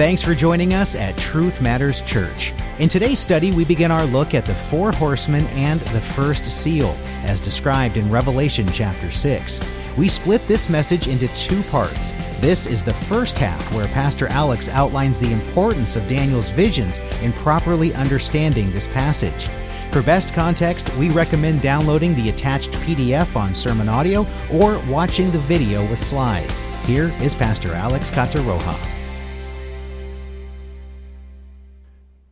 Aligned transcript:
Thanks 0.00 0.22
for 0.22 0.34
joining 0.34 0.72
us 0.72 0.94
at 0.94 1.18
Truth 1.18 1.60
Matters 1.60 2.00
Church. 2.00 2.54
In 2.78 2.88
today's 2.88 3.18
study, 3.18 3.52
we 3.52 3.66
begin 3.66 3.90
our 3.90 4.06
look 4.06 4.32
at 4.32 4.46
the 4.46 4.54
four 4.54 4.92
horsemen 4.92 5.46
and 5.48 5.78
the 5.78 6.00
first 6.00 6.46
seal, 6.46 6.96
as 7.22 7.38
described 7.38 7.98
in 7.98 8.10
Revelation 8.10 8.66
chapter 8.72 9.10
6. 9.10 9.60
We 9.98 10.08
split 10.08 10.40
this 10.48 10.70
message 10.70 11.06
into 11.06 11.28
two 11.34 11.62
parts. 11.64 12.12
This 12.38 12.66
is 12.66 12.82
the 12.82 12.94
first 12.94 13.36
half, 13.38 13.74
where 13.74 13.88
Pastor 13.88 14.26
Alex 14.28 14.70
outlines 14.70 15.20
the 15.20 15.34
importance 15.34 15.96
of 15.96 16.08
Daniel's 16.08 16.48
visions 16.48 16.96
in 17.20 17.34
properly 17.34 17.92
understanding 17.92 18.72
this 18.72 18.86
passage. 18.86 19.48
For 19.92 20.00
best 20.00 20.32
context, 20.32 20.88
we 20.96 21.10
recommend 21.10 21.60
downloading 21.60 22.14
the 22.14 22.30
attached 22.30 22.72
PDF 22.72 23.36
on 23.36 23.50
SermonAudio 23.50 24.26
or 24.50 24.78
watching 24.90 25.30
the 25.30 25.40
video 25.40 25.82
with 25.90 26.02
slides. 26.02 26.62
Here 26.86 27.12
is 27.20 27.34
Pastor 27.34 27.74
Alex 27.74 28.10
Cataroja. 28.10 28.99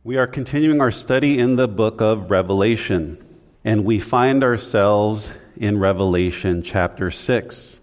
We 0.09 0.17
are 0.17 0.25
continuing 0.25 0.81
our 0.81 0.89
study 0.89 1.37
in 1.37 1.55
the 1.55 1.67
book 1.67 2.01
of 2.01 2.31
Revelation, 2.31 3.23
and 3.63 3.85
we 3.85 3.99
find 3.99 4.43
ourselves 4.43 5.31
in 5.55 5.77
Revelation 5.77 6.63
chapter 6.63 7.11
6. 7.11 7.79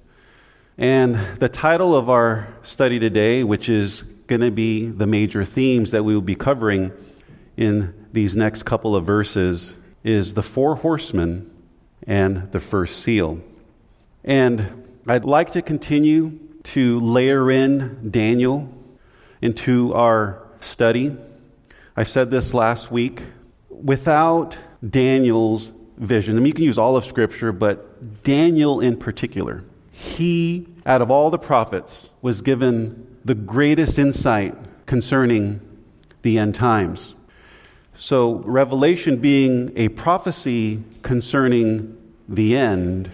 And 0.77 1.20
the 1.39 1.48
title 1.48 1.95
of 1.95 2.11
our 2.11 2.48
study 2.65 2.98
today, 2.98 3.45
which 3.45 3.69
is 3.69 4.03
going 4.27 4.41
to 4.41 4.51
be 4.51 4.87
the 4.87 5.07
major 5.07 5.45
themes 5.45 5.93
that 5.93 6.03
we 6.03 6.15
will 6.15 6.20
be 6.20 6.34
covering 6.34 6.91
in 7.57 7.95
these 8.12 8.34
next 8.34 8.65
couple 8.65 8.97
of 8.97 9.05
verses, 9.05 9.77
is 10.03 10.34
the 10.34 10.43
four 10.43 10.75
horsemen 10.75 11.48
and 12.09 12.51
the 12.51 12.59
first 12.59 13.05
seal. 13.05 13.41
And 14.25 14.84
I'd 15.06 15.25
like 15.25 15.53
to 15.53 15.62
continue 15.62 16.41
to 16.65 16.98
layer 16.98 17.53
in 17.53 18.11
Daniel 18.11 18.69
into 19.41 19.95
our 19.95 20.43
study. 20.59 21.17
I 21.96 22.05
said 22.05 22.30
this 22.30 22.52
last 22.52 22.91
week. 22.91 23.22
Without 23.70 24.56
Daniel's 24.89 25.72
vision. 25.97 26.36
I 26.36 26.41
mean, 26.41 26.47
you 26.47 26.53
can 26.53 26.64
use 26.64 26.78
all 26.78 26.97
of 26.97 27.05
Scripture, 27.05 27.53
but 27.53 28.22
Daniel 28.22 28.80
in 28.80 28.97
particular, 28.97 29.64
he, 29.92 30.66
out 30.84 31.03
of 31.03 31.11
all 31.11 31.30
the 31.30 31.38
prophets, 31.38 32.11
was 32.22 32.42
given 32.42 33.16
the 33.25 33.34
greatest 33.34 33.98
insight 33.98 34.55
concerning 34.86 35.61
the 36.22 36.38
end 36.38 36.55
times. 36.55 37.14
So, 37.94 38.34
Revelation 38.44 39.16
being 39.19 39.72
a 39.75 39.88
prophecy 39.88 40.83
concerning 41.03 41.97
the 42.28 42.56
end, 42.56 43.10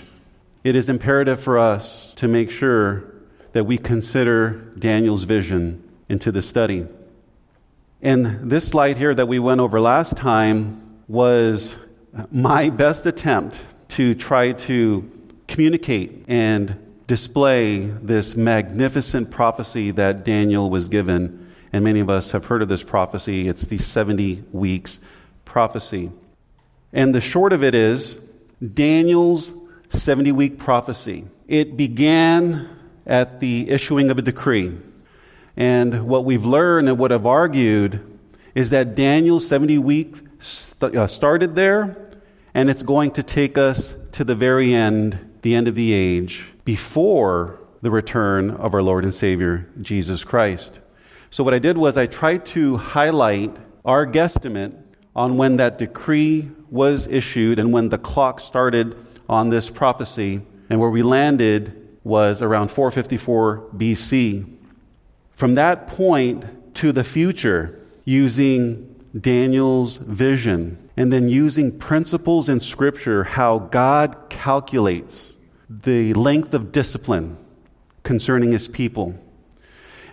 it 0.65 0.75
is 0.75 0.89
imperative 0.89 1.41
for 1.41 1.59
us 1.59 2.13
to 2.15 2.27
make 2.27 2.51
sure 2.51 3.05
that 3.53 3.65
we 3.65 3.79
consider 3.79 4.55
Daniel's 4.79 5.23
vision 5.23 5.89
into 6.09 6.33
the 6.33 6.43
study. 6.43 6.87
And 8.05 8.51
this 8.51 8.67
slide 8.67 8.97
here 8.97 9.15
that 9.15 9.27
we 9.27 9.39
went 9.39 9.61
over 9.61 9.81
last 9.81 10.17
time 10.17 10.99
was 11.07 11.77
my 12.33 12.69
best 12.69 13.07
attempt 13.07 13.61
to 13.91 14.17
try 14.17 14.53
to 14.53 15.09
communicate 15.47 16.25
and 16.27 16.77
display 17.07 17.79
this 17.79 18.35
magnificent 18.35 19.31
prophecy 19.31 19.93
that 19.93 20.25
Daniel 20.25 20.69
was 20.69 20.89
given. 20.89 21.53
And 21.73 21.85
many 21.85 22.01
of 22.01 22.11
us 22.11 22.33
have 22.33 22.47
heard 22.47 22.61
of 22.61 22.69
this 22.69 22.83
prophecy. 22.83 23.47
It's 23.47 23.67
the 23.67 23.79
70 23.79 24.43
weeks 24.51 24.99
prophecy. 25.45 26.11
And 26.93 27.15
the 27.15 27.21
short 27.21 27.53
of 27.53 27.63
it 27.63 27.77
is 27.77 28.21
Daniel's 28.75 29.53
70 29.91 30.33
week 30.33 30.59
prophecy. 30.59 31.27
It 31.47 31.77
began 31.77 32.69
at 33.07 33.39
the 33.39 33.71
issuing 33.71 34.11
of 34.11 34.19
a 34.19 34.23
decree. 34.23 34.77
And 35.57 36.07
what 36.07 36.25
we've 36.25 36.45
learned 36.45 36.89
and 36.89 36.99
what 36.99 37.13
I've 37.13 37.27
argued 37.27 38.01
is 38.55 38.71
that 38.71 38.95
Daniel's 38.95 39.47
70 39.47 39.79
week 39.79 40.17
st- 40.39 40.95
uh, 40.95 41.07
started 41.07 41.55
there, 41.55 42.11
and 42.55 42.69
it's 42.69 42.83
going 42.83 43.13
to 43.13 43.23
take 43.23 43.57
us 43.57 43.95
to 44.13 44.25
the 44.25 44.35
very 44.35 44.75
end, 44.75 45.19
the 45.43 45.55
end 45.55 45.69
of 45.69 45.75
the 45.75 45.93
age, 45.93 46.45
before 46.65 47.59
the 47.81 47.91
return 47.91 48.51
of 48.51 48.75
our 48.75 48.83
Lord 48.83 49.05
and 49.05 49.13
Savior, 49.13 49.69
Jesus 49.81 50.25
Christ. 50.25 50.81
So, 51.31 51.43
what 51.43 51.55
I 51.55 51.59
did 51.59 51.79
was 51.79 51.97
I 51.97 52.07
tried 52.07 52.45
to 52.47 52.77
highlight 52.77 53.57
our 53.85 54.07
guesstimate 54.07 54.75
on 55.17 55.37
when 55.37 55.57
that 55.57 55.79
decree 55.79 56.51
was 56.71 57.07
issued 57.07 57.59
and 57.59 57.73
when 57.73 57.89
the 57.89 57.99
clock 57.99 58.41
started 58.41 58.97
on 59.29 59.49
this 59.49 59.69
prophecy, 59.69 60.43
and 60.71 60.81
where 60.81 60.91
we 60.91 61.03
landed 61.03 61.89
was 62.05 62.43
around 62.43 62.71
454 62.71 63.71
BC. 63.77 64.59
From 65.43 65.57
that 65.57 65.89
point 65.89 66.45
to 66.77 66.93
the 66.93 67.03
future, 67.03 67.81
using 68.05 68.95
Daniel's 69.21 69.97
vision, 69.97 70.79
and 70.97 71.13
then 71.13 71.29
using 71.29 71.77
principles 71.81 72.49
in 72.49 72.61
Scripture, 72.61 73.25
how 73.25 73.59
God 73.59 74.27
calculates 74.29 75.37
the 75.69 76.15
length 76.15 76.55
of 76.55 76.71
discipline 76.71 77.37
concerning 78.05 78.53
his 78.53 78.69
people. 78.69 79.19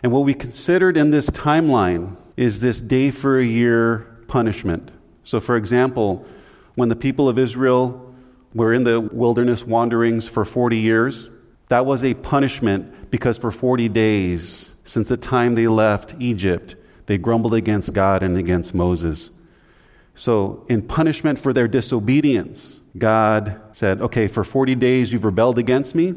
And 0.02 0.12
what 0.12 0.22
we 0.22 0.34
considered 0.34 0.98
in 0.98 1.12
this 1.12 1.30
timeline 1.30 2.18
is 2.36 2.60
this 2.60 2.82
day 2.82 3.12
for 3.12 3.38
a 3.38 3.46
year 3.46 4.24
punishment. 4.28 4.90
So, 5.26 5.40
for 5.40 5.58
example, 5.58 6.26
when 6.74 6.90
the 6.90 6.96
people 6.96 7.30
of 7.30 7.38
Israel 7.38 8.16
were 8.56 8.74
in 8.74 8.84
the 8.84 9.00
wilderness 9.00 9.64
wanderings 9.64 10.28
for 10.28 10.44
40 10.44 10.78
years, 10.78 11.30
that 11.68 11.86
was 11.86 12.04
a 12.04 12.16
punishment 12.16 13.12
because 13.12 13.38
for 13.38 13.52
40 13.52 13.90
days, 13.90 14.69
since 14.90 15.10
the 15.10 15.18
time 15.18 15.54
they 15.54 15.68
left 15.68 16.16
Egypt, 16.18 16.74
they 17.06 17.20
grumbled 17.20 17.54
against 17.54 17.94
God 17.94 18.24
and 18.24 18.36
against 18.36 18.74
Moses. 18.74 19.30
So, 20.16 20.66
in 20.68 20.82
punishment 20.82 21.38
for 21.38 21.54
their 21.54 21.68
disobedience, 21.68 22.82
God 22.98 23.62
said, 23.72 24.02
Okay, 24.02 24.28
for 24.28 24.44
40 24.44 24.74
days 24.74 25.14
you've 25.14 25.26
rebelled 25.26 25.60
against 25.60 25.94
me. 25.94 26.16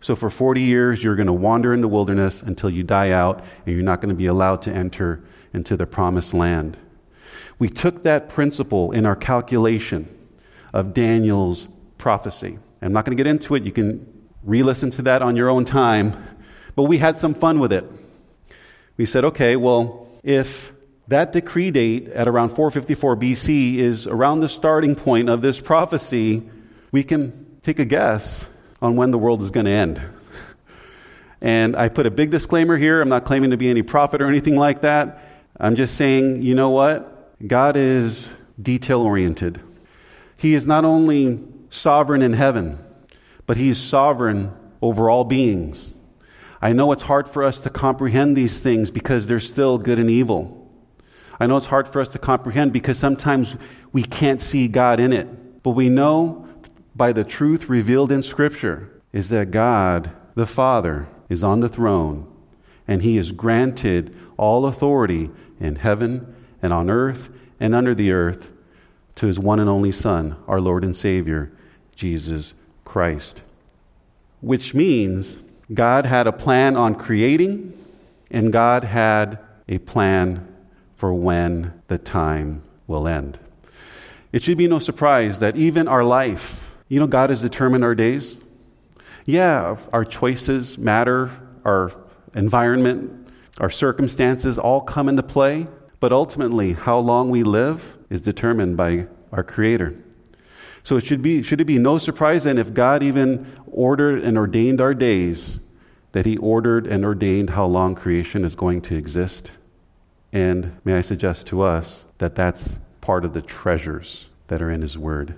So, 0.00 0.16
for 0.16 0.28
40 0.28 0.60
years 0.60 1.04
you're 1.04 1.14
going 1.14 1.28
to 1.28 1.32
wander 1.32 1.72
in 1.72 1.82
the 1.82 1.86
wilderness 1.86 2.42
until 2.42 2.68
you 2.68 2.82
die 2.82 3.12
out, 3.12 3.44
and 3.64 3.76
you're 3.76 3.84
not 3.84 4.00
going 4.00 4.08
to 4.08 4.16
be 4.16 4.26
allowed 4.26 4.60
to 4.62 4.72
enter 4.72 5.22
into 5.54 5.76
the 5.76 5.86
promised 5.86 6.34
land. 6.34 6.76
We 7.60 7.68
took 7.68 8.02
that 8.02 8.28
principle 8.28 8.90
in 8.90 9.06
our 9.06 9.14
calculation 9.14 10.08
of 10.74 10.94
Daniel's 10.94 11.68
prophecy. 11.96 12.58
I'm 12.82 12.92
not 12.92 13.04
going 13.04 13.16
to 13.16 13.22
get 13.22 13.30
into 13.30 13.54
it. 13.54 13.62
You 13.62 13.70
can 13.70 14.04
re 14.42 14.64
listen 14.64 14.90
to 14.90 15.02
that 15.02 15.22
on 15.22 15.36
your 15.36 15.48
own 15.48 15.64
time. 15.64 16.26
But 16.74 16.84
we 16.84 16.98
had 16.98 17.16
some 17.16 17.34
fun 17.34 17.60
with 17.60 17.72
it. 17.72 17.84
We 19.00 19.06
said, 19.06 19.24
okay, 19.24 19.56
well, 19.56 20.10
if 20.22 20.74
that 21.08 21.32
decree 21.32 21.70
date 21.70 22.08
at 22.08 22.28
around 22.28 22.50
454 22.50 23.16
BC 23.16 23.76
is 23.76 24.06
around 24.06 24.40
the 24.40 24.48
starting 24.50 24.94
point 24.94 25.30
of 25.30 25.40
this 25.40 25.58
prophecy, 25.58 26.42
we 26.92 27.02
can 27.02 27.46
take 27.62 27.78
a 27.78 27.86
guess 27.86 28.44
on 28.82 28.96
when 28.96 29.10
the 29.10 29.16
world 29.16 29.40
is 29.40 29.50
going 29.50 29.64
to 29.64 29.72
end. 29.72 30.02
And 31.40 31.76
I 31.76 31.88
put 31.88 32.04
a 32.04 32.10
big 32.10 32.30
disclaimer 32.30 32.76
here. 32.76 33.00
I'm 33.00 33.08
not 33.08 33.24
claiming 33.24 33.52
to 33.52 33.56
be 33.56 33.70
any 33.70 33.80
prophet 33.80 34.20
or 34.20 34.26
anything 34.26 34.56
like 34.58 34.82
that. 34.82 35.24
I'm 35.58 35.76
just 35.76 35.94
saying, 35.94 36.42
you 36.42 36.54
know 36.54 36.68
what? 36.68 37.38
God 37.48 37.78
is 37.78 38.28
detail 38.60 39.00
oriented. 39.00 39.62
He 40.36 40.52
is 40.52 40.66
not 40.66 40.84
only 40.84 41.40
sovereign 41.70 42.20
in 42.20 42.34
heaven, 42.34 42.78
but 43.46 43.56
He 43.56 43.70
is 43.70 43.80
sovereign 43.80 44.52
over 44.82 45.08
all 45.08 45.24
beings. 45.24 45.94
I 46.62 46.72
know 46.72 46.92
it's 46.92 47.02
hard 47.02 47.28
for 47.28 47.42
us 47.42 47.60
to 47.62 47.70
comprehend 47.70 48.36
these 48.36 48.60
things 48.60 48.90
because 48.90 49.26
there's 49.26 49.48
still 49.48 49.78
good 49.78 49.98
and 49.98 50.10
evil. 50.10 50.68
I 51.38 51.46
know 51.46 51.56
it's 51.56 51.66
hard 51.66 51.88
for 51.88 52.00
us 52.00 52.08
to 52.08 52.18
comprehend 52.18 52.72
because 52.72 52.98
sometimes 52.98 53.56
we 53.92 54.02
can't 54.02 54.42
see 54.42 54.68
God 54.68 55.00
in 55.00 55.12
it. 55.12 55.62
But 55.62 55.70
we 55.70 55.88
know 55.88 56.46
by 56.94 57.12
the 57.12 57.24
truth 57.24 57.70
revealed 57.70 58.12
in 58.12 58.20
Scripture 58.20 58.90
is 59.12 59.30
that 59.30 59.50
God, 59.50 60.10
the 60.34 60.46
Father, 60.46 61.08
is 61.30 61.42
on 61.42 61.60
the 61.60 61.68
throne 61.68 62.30
and 62.86 63.02
He 63.02 63.16
has 63.16 63.32
granted 63.32 64.14
all 64.36 64.66
authority 64.66 65.30
in 65.58 65.76
heaven 65.76 66.34
and 66.60 66.72
on 66.72 66.90
earth 66.90 67.30
and 67.58 67.74
under 67.74 67.94
the 67.94 68.12
earth 68.12 68.50
to 69.14 69.26
His 69.26 69.38
one 69.38 69.60
and 69.60 69.70
only 69.70 69.92
Son, 69.92 70.36
our 70.46 70.60
Lord 70.60 70.84
and 70.84 70.94
Savior, 70.94 71.50
Jesus 71.94 72.52
Christ. 72.84 73.42
Which 74.40 74.74
means 74.74 75.40
God 75.72 76.04
had 76.06 76.26
a 76.26 76.32
plan 76.32 76.76
on 76.76 76.94
creating, 76.94 77.72
and 78.30 78.52
God 78.52 78.84
had 78.84 79.38
a 79.68 79.78
plan 79.78 80.46
for 80.96 81.14
when 81.14 81.72
the 81.86 81.98
time 81.98 82.62
will 82.86 83.06
end. 83.06 83.38
It 84.32 84.42
should 84.42 84.58
be 84.58 84.66
no 84.66 84.78
surprise 84.78 85.38
that 85.40 85.56
even 85.56 85.88
our 85.88 86.04
life, 86.04 86.70
you 86.88 86.98
know, 86.98 87.06
God 87.06 87.30
has 87.30 87.40
determined 87.40 87.84
our 87.84 87.94
days. 87.94 88.36
Yeah, 89.26 89.76
our 89.92 90.04
choices 90.04 90.76
matter, 90.76 91.30
our 91.64 91.92
environment, 92.34 93.28
our 93.58 93.70
circumstances 93.70 94.58
all 94.58 94.80
come 94.80 95.08
into 95.08 95.22
play, 95.22 95.66
but 96.00 96.12
ultimately, 96.12 96.72
how 96.72 96.98
long 96.98 97.30
we 97.30 97.42
live 97.42 97.98
is 98.08 98.22
determined 98.22 98.76
by 98.76 99.06
our 99.32 99.42
Creator. 99.42 99.94
So 100.82 100.96
it 100.96 101.04
should, 101.04 101.22
be, 101.22 101.42
should 101.42 101.60
it 101.60 101.66
be 101.66 101.78
no 101.78 101.98
surprise 101.98 102.44
then 102.44 102.58
if 102.58 102.72
God 102.72 103.02
even 103.02 103.46
ordered 103.66 104.22
and 104.22 104.38
ordained 104.38 104.80
our 104.80 104.94
days, 104.94 105.60
that 106.12 106.26
He 106.26 106.36
ordered 106.38 106.86
and 106.86 107.04
ordained 107.04 107.50
how 107.50 107.66
long 107.66 107.94
creation 107.94 108.44
is 108.44 108.54
going 108.54 108.80
to 108.82 108.96
exist? 108.96 109.50
And 110.32 110.76
may 110.84 110.94
I 110.94 111.00
suggest 111.00 111.46
to 111.48 111.62
us 111.62 112.04
that 112.18 112.34
that's 112.34 112.78
part 113.00 113.24
of 113.24 113.32
the 113.32 113.42
treasures 113.42 114.28
that 114.48 114.62
are 114.62 114.70
in 114.70 114.82
His 114.82 114.96
Word. 114.96 115.34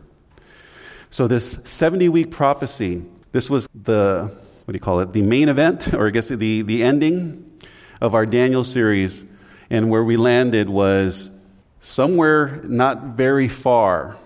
So, 1.11 1.29
this 1.29 1.59
70 1.65 2.09
week 2.09 2.31
prophecy, 2.31 3.03
this 3.33 3.51
was 3.51 3.69
the, 3.75 4.31
what 4.65 4.73
do 4.73 4.77
you 4.77 4.81
call 4.81 5.01
it, 5.01 5.13
the 5.13 5.23
main 5.23 5.49
event, 5.49 5.93
or 5.95 6.07
I 6.07 6.11
guess 6.11 6.29
the, 6.29 6.63
the 6.63 6.83
ending 6.83 7.61
of 8.01 8.15
our 8.15 8.27
Daniel 8.27 8.65
series. 8.65 9.25
And 9.71 9.91
where 9.91 10.05
we 10.05 10.17
landed 10.17 10.69
was 10.69 11.31
somewhere 11.81 12.61
not 12.65 13.05
very 13.17 13.49
far. 13.49 14.17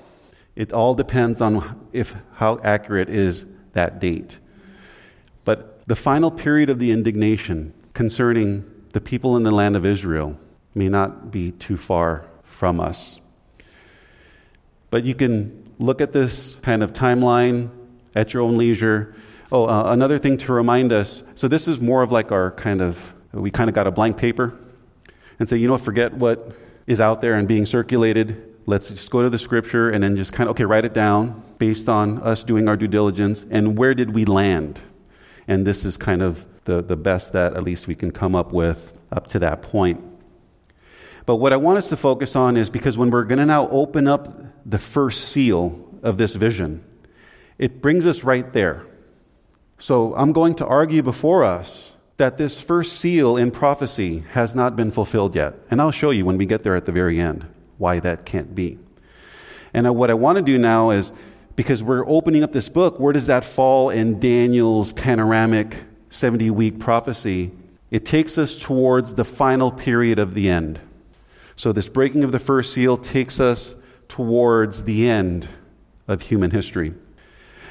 It 0.56 0.73
all 0.73 0.94
depends 0.94 1.41
on 1.41 1.88
if, 1.93 2.14
how 2.35 2.58
accurate 2.64 3.11
is 3.11 3.44
that 3.75 4.00
date. 4.00 4.38
But 5.44 5.87
the 5.87 5.94
final 5.94 6.31
period 6.31 6.70
of 6.70 6.79
the 6.79 6.91
indignation 6.91 7.75
concerning 7.93 8.64
the 8.93 9.00
people 9.00 9.37
in 9.37 9.43
the 9.43 9.50
land 9.50 9.76
of 9.76 9.85
Israel 9.85 10.38
may 10.75 10.88
not 10.88 11.31
be 11.31 11.53
too 11.53 11.76
far 11.76 12.25
from 12.43 12.81
us. 12.81 13.20
But 14.91 15.05
you 15.05 15.14
can 15.14 15.70
look 15.79 16.00
at 16.00 16.12
this 16.12 16.56
kind 16.62 16.82
of 16.82 16.93
timeline 16.94 17.70
at 18.14 18.32
your 18.32 18.43
own 18.43 18.56
leisure. 18.56 19.14
Oh, 19.53 19.67
uh, 19.67 19.93
another 19.93 20.19
thing 20.19 20.38
to 20.38 20.53
remind 20.53 20.91
us 20.93 21.23
so, 21.35 21.49
this 21.49 21.69
is 21.69 21.81
more 21.81 22.03
of 22.03 22.11
like 22.11 22.32
our 22.32 22.50
kind 22.53 22.81
of, 22.81 23.14
we 23.32 23.50
kind 23.50 23.69
of 23.69 23.75
got 23.75 23.87
a 23.87 23.91
blank 23.91 24.17
paper 24.17 24.58
and 25.38 25.49
say, 25.49 25.58
you 25.58 25.69
know, 25.69 25.76
forget 25.76 26.14
what 26.14 26.56
is 26.87 26.99
out 26.99 27.20
there 27.20 27.35
and 27.35 27.47
being 27.47 27.67
circulated. 27.67 28.56
Let's 28.68 28.88
just 28.88 29.10
go 29.10 29.22
to 29.22 29.30
the 29.30 29.38
scripture 29.38 29.90
and 29.90 30.02
then 30.02 30.16
just 30.16 30.32
kind 30.32 30.48
of, 30.48 30.56
okay, 30.56 30.64
write 30.64 30.84
it 30.84 30.92
down 30.92 31.40
based 31.58 31.88
on 31.88 32.20
us 32.22 32.42
doing 32.42 32.66
our 32.66 32.76
due 32.76 32.88
diligence 32.88 33.46
and 33.48 33.78
where 33.78 33.94
did 33.94 34.12
we 34.12 34.24
land? 34.24 34.80
And 35.46 35.64
this 35.64 35.84
is 35.84 35.96
kind 35.96 36.20
of 36.20 36.44
the, 36.64 36.82
the 36.82 36.96
best 36.96 37.32
that 37.34 37.54
at 37.54 37.62
least 37.62 37.86
we 37.86 37.94
can 37.94 38.10
come 38.10 38.34
up 38.34 38.52
with 38.52 38.92
up 39.12 39.28
to 39.28 39.38
that 39.38 39.62
point. 39.62 40.02
But 41.26 41.36
what 41.36 41.52
I 41.52 41.56
want 41.56 41.78
us 41.78 41.88
to 41.90 41.96
focus 41.96 42.34
on 42.34 42.56
is 42.56 42.68
because 42.68 42.98
when 42.98 43.10
we're 43.10 43.24
going 43.24 43.38
to 43.38 43.46
now 43.46 43.68
open 43.68 44.08
up 44.08 44.42
the 44.69 44.78
first 44.78 45.28
seal 45.28 45.88
of 46.02 46.19
this 46.19 46.34
vision, 46.34 46.84
it 47.58 47.80
brings 47.80 48.04
us 48.04 48.24
right 48.24 48.52
there. 48.52 48.84
So 49.78 50.12
I'm 50.16 50.32
going 50.32 50.56
to 50.56 50.66
argue 50.66 51.02
before 51.02 51.44
us 51.44 51.92
that 52.16 52.36
this 52.36 52.60
first 52.60 52.94
seal 52.94 53.36
in 53.36 53.52
prophecy 53.52 54.24
has 54.32 54.56
not 54.56 54.74
been 54.74 54.90
fulfilled 54.90 55.36
yet. 55.36 55.54
And 55.70 55.80
I'll 55.80 55.92
show 55.92 56.10
you 56.10 56.24
when 56.24 56.36
we 56.36 56.46
get 56.46 56.64
there 56.64 56.74
at 56.74 56.86
the 56.86 56.92
very 56.92 57.20
end 57.20 57.46
why 57.78 58.00
that 58.00 58.25
can't 58.25 58.55
be. 58.55 58.78
And 59.75 59.87
uh, 59.87 59.93
what 59.93 60.11
I 60.11 60.14
want 60.14 60.37
to 60.37 60.43
do 60.43 60.58
now 60.58 60.90
is 60.90 61.12
because 61.55 61.82
we're 61.82 62.06
opening 62.06 62.43
up 62.43 62.52
this 62.52 62.69
book, 62.69 63.00
where 63.00 63.12
does 63.12 63.26
that 63.26 63.44
fall 63.44 63.90
in 63.90 64.20
Daniel's 64.20 64.93
panoramic 64.93 65.76
70 66.11 66.50
week 66.50 66.78
prophecy? 66.78 67.50
It 67.90 68.05
takes 68.05 68.37
us 68.38 68.56
towards 68.56 69.14
the 69.14 69.25
final 69.25 69.70
period 69.70 70.19
of 70.19 70.34
the 70.34 70.49
end. 70.49 70.81
So, 71.55 71.73
this 71.73 71.88
breaking 71.88 72.25
of 72.25 72.32
the 72.32 72.38
first 72.38 72.73
seal 72.73 72.99
takes 72.99 73.40
us 73.40 73.75
towards 74.08 74.84
the 74.84 75.08
end 75.08 75.49
of 76.06 76.20
human 76.20 76.50
history. 76.50 76.94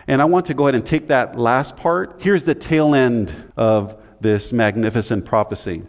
And 0.08 0.22
I 0.22 0.26
want 0.26 0.48
to 0.48 0.54
go 0.54 0.64
ahead 0.64 0.76
and 0.76 0.86
take 0.86 1.08
that 1.08 1.38
last 1.38 1.78
part. 1.78 2.22
Here's 2.22 2.44
the 2.44 2.56
tail 2.56 2.96
end 2.96 3.34
of 3.58 4.00
this 4.22 4.52
magnificent 4.52 5.26
prophecy. 5.26 5.84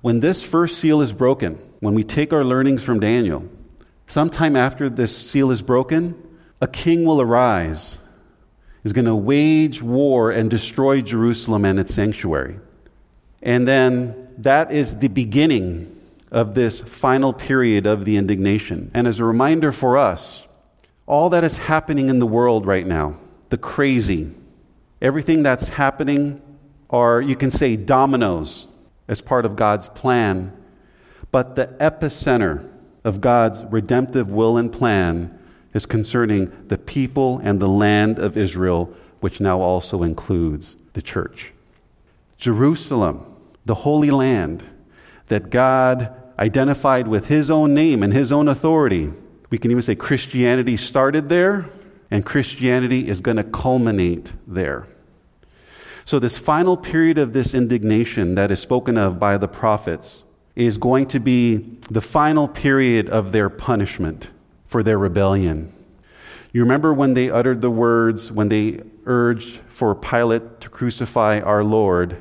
When 0.00 0.20
this 0.20 0.42
first 0.42 0.78
seal 0.78 1.00
is 1.00 1.12
broken, 1.12 1.58
when 1.84 1.94
we 1.94 2.02
take 2.02 2.32
our 2.32 2.44
learnings 2.44 2.82
from 2.82 2.98
Daniel, 2.98 3.46
sometime 4.06 4.56
after 4.56 4.88
this 4.88 5.16
seal 5.16 5.50
is 5.50 5.60
broken, 5.60 6.14
a 6.60 6.66
king 6.66 7.04
will 7.04 7.20
arise, 7.20 7.98
is 8.84 8.94
going 8.94 9.04
to 9.04 9.14
wage 9.14 9.82
war 9.82 10.30
and 10.30 10.50
destroy 10.50 11.02
Jerusalem 11.02 11.64
and 11.66 11.78
its 11.78 11.94
sanctuary. 11.94 12.58
And 13.42 13.68
then 13.68 14.30
that 14.38 14.72
is 14.72 14.96
the 14.96 15.08
beginning 15.08 15.94
of 16.30 16.54
this 16.54 16.80
final 16.80 17.34
period 17.34 17.86
of 17.86 18.06
the 18.06 18.16
indignation. 18.16 18.90
And 18.94 19.06
as 19.06 19.20
a 19.20 19.24
reminder 19.24 19.70
for 19.70 19.98
us, 19.98 20.48
all 21.06 21.28
that 21.30 21.44
is 21.44 21.58
happening 21.58 22.08
in 22.08 22.18
the 22.18 22.26
world 22.26 22.64
right 22.64 22.86
now, 22.86 23.18
the 23.50 23.58
crazy, 23.58 24.30
everything 25.02 25.42
that's 25.42 25.68
happening 25.68 26.40
are, 26.88 27.20
you 27.20 27.36
can 27.36 27.50
say, 27.50 27.76
dominoes 27.76 28.68
as 29.06 29.20
part 29.20 29.44
of 29.44 29.54
God's 29.54 29.88
plan. 29.88 30.50
But 31.34 31.56
the 31.56 31.66
epicenter 31.80 32.64
of 33.02 33.20
God's 33.20 33.64
redemptive 33.64 34.30
will 34.30 34.56
and 34.56 34.72
plan 34.72 35.36
is 35.72 35.84
concerning 35.84 36.52
the 36.68 36.78
people 36.78 37.40
and 37.42 37.58
the 37.58 37.66
land 37.68 38.20
of 38.20 38.36
Israel, 38.36 38.94
which 39.18 39.40
now 39.40 39.60
also 39.60 40.04
includes 40.04 40.76
the 40.92 41.02
church. 41.02 41.52
Jerusalem, 42.38 43.26
the 43.66 43.74
Holy 43.74 44.12
Land 44.12 44.62
that 45.26 45.50
God 45.50 46.14
identified 46.38 47.08
with 47.08 47.26
His 47.26 47.50
own 47.50 47.74
name 47.74 48.04
and 48.04 48.12
His 48.12 48.30
own 48.30 48.46
authority. 48.46 49.12
We 49.50 49.58
can 49.58 49.72
even 49.72 49.82
say 49.82 49.96
Christianity 49.96 50.76
started 50.76 51.28
there, 51.28 51.68
and 52.12 52.24
Christianity 52.24 53.08
is 53.08 53.20
going 53.20 53.38
to 53.38 53.42
culminate 53.42 54.30
there. 54.46 54.86
So, 56.04 56.20
this 56.20 56.38
final 56.38 56.76
period 56.76 57.18
of 57.18 57.32
this 57.32 57.54
indignation 57.54 58.36
that 58.36 58.52
is 58.52 58.60
spoken 58.60 58.96
of 58.96 59.18
by 59.18 59.36
the 59.36 59.48
prophets 59.48 60.23
is 60.56 60.78
going 60.78 61.06
to 61.06 61.20
be 61.20 61.78
the 61.90 62.00
final 62.00 62.46
period 62.46 63.08
of 63.08 63.32
their 63.32 63.48
punishment 63.48 64.28
for 64.66 64.82
their 64.82 64.98
rebellion. 64.98 65.72
You 66.52 66.62
remember 66.62 66.94
when 66.94 67.14
they 67.14 67.30
uttered 67.30 67.60
the 67.60 67.70
words, 67.70 68.30
when 68.30 68.48
they 68.48 68.80
urged 69.06 69.60
for 69.68 69.94
Pilate 69.94 70.60
to 70.60 70.68
crucify 70.68 71.40
our 71.40 71.64
Lord, 71.64 72.20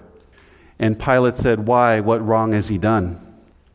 and 0.79 0.99
Pilate 0.99 1.35
said, 1.35 1.67
Why? 1.67 1.99
What 1.99 2.25
wrong 2.25 2.53
has 2.53 2.67
he 2.67 2.77
done? 2.79 3.19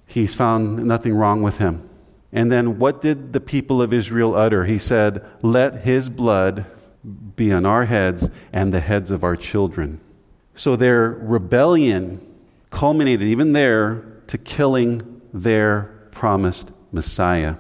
He's 0.07 0.35
found 0.35 0.85
nothing 0.85 1.15
wrong 1.15 1.43
with 1.43 1.59
him. 1.59 1.89
And 2.33 2.51
then 2.51 2.79
what 2.79 3.01
did 3.01 3.33
the 3.33 3.41
people 3.41 3.81
of 3.81 3.93
Israel 3.93 4.35
utter? 4.35 4.65
He 4.65 4.79
said, 4.79 5.25
Let 5.43 5.83
his 5.83 6.09
blood 6.09 6.67
be 7.37 7.53
on 7.53 7.65
our 7.65 7.85
heads 7.85 8.29
and 8.53 8.75
the 8.75 8.81
heads 8.81 9.11
of 9.11 9.23
our 9.23 9.37
children. 9.37 10.01
So 10.55 10.75
their 10.75 11.11
rebellion 11.11 12.21
culminated 12.71 13.29
even 13.29 13.53
there 13.53 14.18
to 14.29 14.39
killing 14.39 15.21
their 15.33 16.09
promised 16.13 16.71
Messiah. 16.93 17.57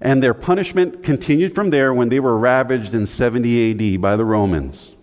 And 0.00 0.22
their 0.22 0.34
punishment 0.34 1.02
continued 1.02 1.54
from 1.54 1.70
there 1.70 1.94
when 1.94 2.08
they 2.08 2.18
were 2.18 2.36
ravaged 2.36 2.94
in 2.94 3.06
70 3.06 3.94
AD 3.94 4.00
by 4.00 4.16
the 4.16 4.24
Romans 4.24 4.94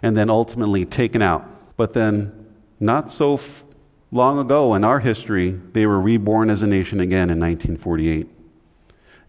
and 0.00 0.16
then 0.16 0.30
ultimately 0.30 0.84
taken 0.84 1.22
out. 1.22 1.76
But 1.76 1.94
then, 1.94 2.46
not 2.78 3.10
so 3.10 3.34
f- 3.34 3.64
long 4.10 4.38
ago 4.38 4.74
in 4.74 4.84
our 4.84 5.00
history, 5.00 5.50
they 5.72 5.86
were 5.86 6.00
reborn 6.00 6.50
as 6.50 6.62
a 6.62 6.66
nation 6.66 7.00
again 7.00 7.30
in 7.30 7.40
1948 7.40 8.28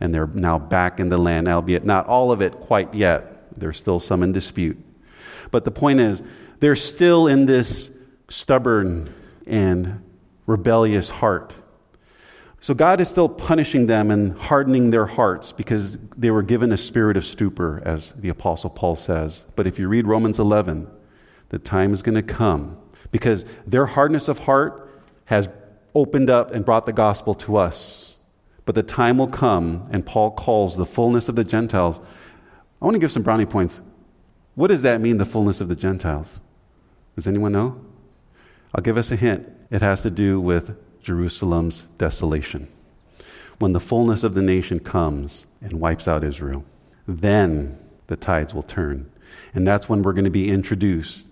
and 0.04 0.14
they're 0.14 0.28
now 0.28 0.60
back 0.60 1.00
in 1.00 1.08
the 1.08 1.18
land, 1.18 1.48
albeit 1.48 1.86
not 1.86 2.06
all 2.08 2.32
of 2.32 2.42
it 2.42 2.52
quite 2.54 2.94
yet. 2.94 3.58
There's 3.58 3.78
still 3.78 4.02
some 4.02 4.22
in 4.22 4.34
dispute. 4.34 4.78
But 5.50 5.64
the 5.64 5.72
point 5.72 6.02
is, 6.02 6.22
they're 6.60 6.76
still 6.76 7.28
in 7.28 7.46
this 7.46 7.90
stubborn 8.28 9.14
and 9.48 10.04
rebellious 10.46 11.10
heart. 11.10 11.54
So 12.60 12.74
God 12.74 13.02
is 13.02 13.10
still 13.10 13.28
punishing 13.28 13.88
them 13.88 14.10
and 14.10 14.38
hardening 14.38 14.90
their 14.90 15.06
hearts 15.06 15.52
because 15.52 15.98
they 16.16 16.32
were 16.32 16.42
given 16.42 16.72
a 16.72 16.78
spirit 16.78 17.18
of 17.18 17.26
stupor, 17.26 17.82
as 17.84 18.14
the 18.18 18.30
Apostle 18.30 18.70
Paul 18.70 18.96
says. 18.96 19.44
But 19.58 19.68
if 19.68 19.78
you 19.78 19.90
read 19.90 20.08
Romans 20.08 20.40
11, 20.40 20.88
the 21.50 21.60
time 21.60 21.92
is 21.92 22.02
going 22.02 22.16
to 22.16 22.24
come 22.24 22.78
because 23.12 23.46
their 23.68 23.86
hardness 23.86 24.30
of 24.30 24.40
heart 24.40 24.90
has 25.26 25.50
opened 25.94 26.30
up 26.30 26.52
and 26.52 26.64
brought 26.64 26.86
the 26.86 26.94
gospel 26.94 27.36
to 27.36 27.58
us. 27.58 28.18
But 28.66 28.76
the 28.76 28.84
time 28.84 29.18
will 29.18 29.28
come, 29.28 29.88
and 29.92 30.06
Paul 30.06 30.32
calls 30.32 30.78
the 30.78 30.86
fullness 30.86 31.28
of 31.28 31.36
the 31.36 31.44
Gentiles. 31.44 32.00
I 32.82 32.86
want 32.86 32.96
to 32.96 33.00
give 33.00 33.12
some 33.12 33.24
brownie 33.24 33.46
points. 33.46 33.82
What 34.56 34.68
does 34.68 34.84
that 34.84 35.02
mean, 35.02 35.18
the 35.18 35.26
fullness 35.26 35.60
of 35.60 35.68
the 35.68 35.76
Gentiles? 35.76 36.42
Does 37.16 37.28
anyone 37.28 37.52
know? 37.52 37.82
I'll 38.74 38.82
give 38.82 38.98
us 38.98 39.12
a 39.12 39.16
hint. 39.16 39.50
It 39.70 39.82
has 39.82 40.02
to 40.04 40.10
do 40.10 40.40
with 40.42 40.76
Jerusalem's 41.02 41.84
desolation. 41.98 42.68
When 43.60 43.74
the 43.74 43.80
fullness 43.80 44.24
of 44.24 44.34
the 44.34 44.42
nation 44.42 44.80
comes 44.80 45.46
and 45.62 45.80
wipes 45.80 46.08
out 46.08 46.24
Israel, 46.24 46.66
then 47.08 47.78
the 48.08 48.16
tides 48.16 48.54
will 48.54 48.64
turn. 48.64 49.12
And 49.54 49.68
that's 49.68 49.88
when 49.88 50.02
we're 50.02 50.14
going 50.14 50.26
to 50.26 50.32
be 50.32 50.50
introduced 50.50 51.26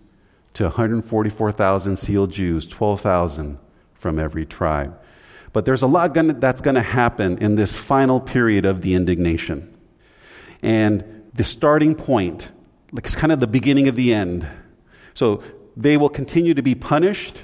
to 0.53 0.63
144,000 0.63 1.95
sealed 1.95 2.31
Jews, 2.31 2.65
12,000 2.65 3.57
from 3.93 4.19
every 4.19 4.45
tribe. 4.45 4.99
But 5.53 5.65
there's 5.65 5.81
a 5.81 5.87
lot 5.87 6.13
gonna, 6.13 6.33
that's 6.33 6.61
going 6.61 6.75
to 6.75 6.81
happen 6.81 7.37
in 7.39 7.55
this 7.55 7.75
final 7.75 8.19
period 8.19 8.65
of 8.65 8.81
the 8.81 8.93
indignation. 8.93 9.73
And 10.61 11.29
the 11.33 11.43
starting 11.43 11.95
point, 11.95 12.51
like 12.91 13.05
it's 13.05 13.15
kind 13.15 13.31
of 13.31 13.39
the 13.39 13.47
beginning 13.47 13.87
of 13.87 13.95
the 13.95 14.13
end. 14.13 14.47
So 15.13 15.43
they 15.75 15.97
will 15.97 16.09
continue 16.09 16.53
to 16.53 16.61
be 16.61 16.75
punished, 16.75 17.41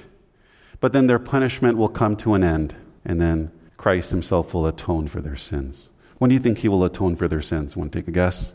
but 0.79 0.93
then 0.93 1.07
their 1.07 1.19
punishment 1.19 1.77
will 1.77 1.89
come 1.89 2.15
to 2.17 2.33
an 2.33 2.43
end. 2.43 2.75
And 3.05 3.21
then 3.21 3.51
Christ 3.77 4.11
himself 4.11 4.53
will 4.53 4.67
atone 4.67 5.07
for 5.07 5.21
their 5.21 5.35
sins. 5.35 5.89
When 6.17 6.29
do 6.29 6.33
you 6.33 6.41
think 6.41 6.57
he 6.57 6.67
will 6.67 6.83
atone 6.83 7.15
for 7.15 7.27
their 7.27 7.41
sins? 7.41 7.77
Want 7.77 7.91
to 7.91 7.99
take 7.99 8.07
a 8.07 8.11
guess? 8.11 8.53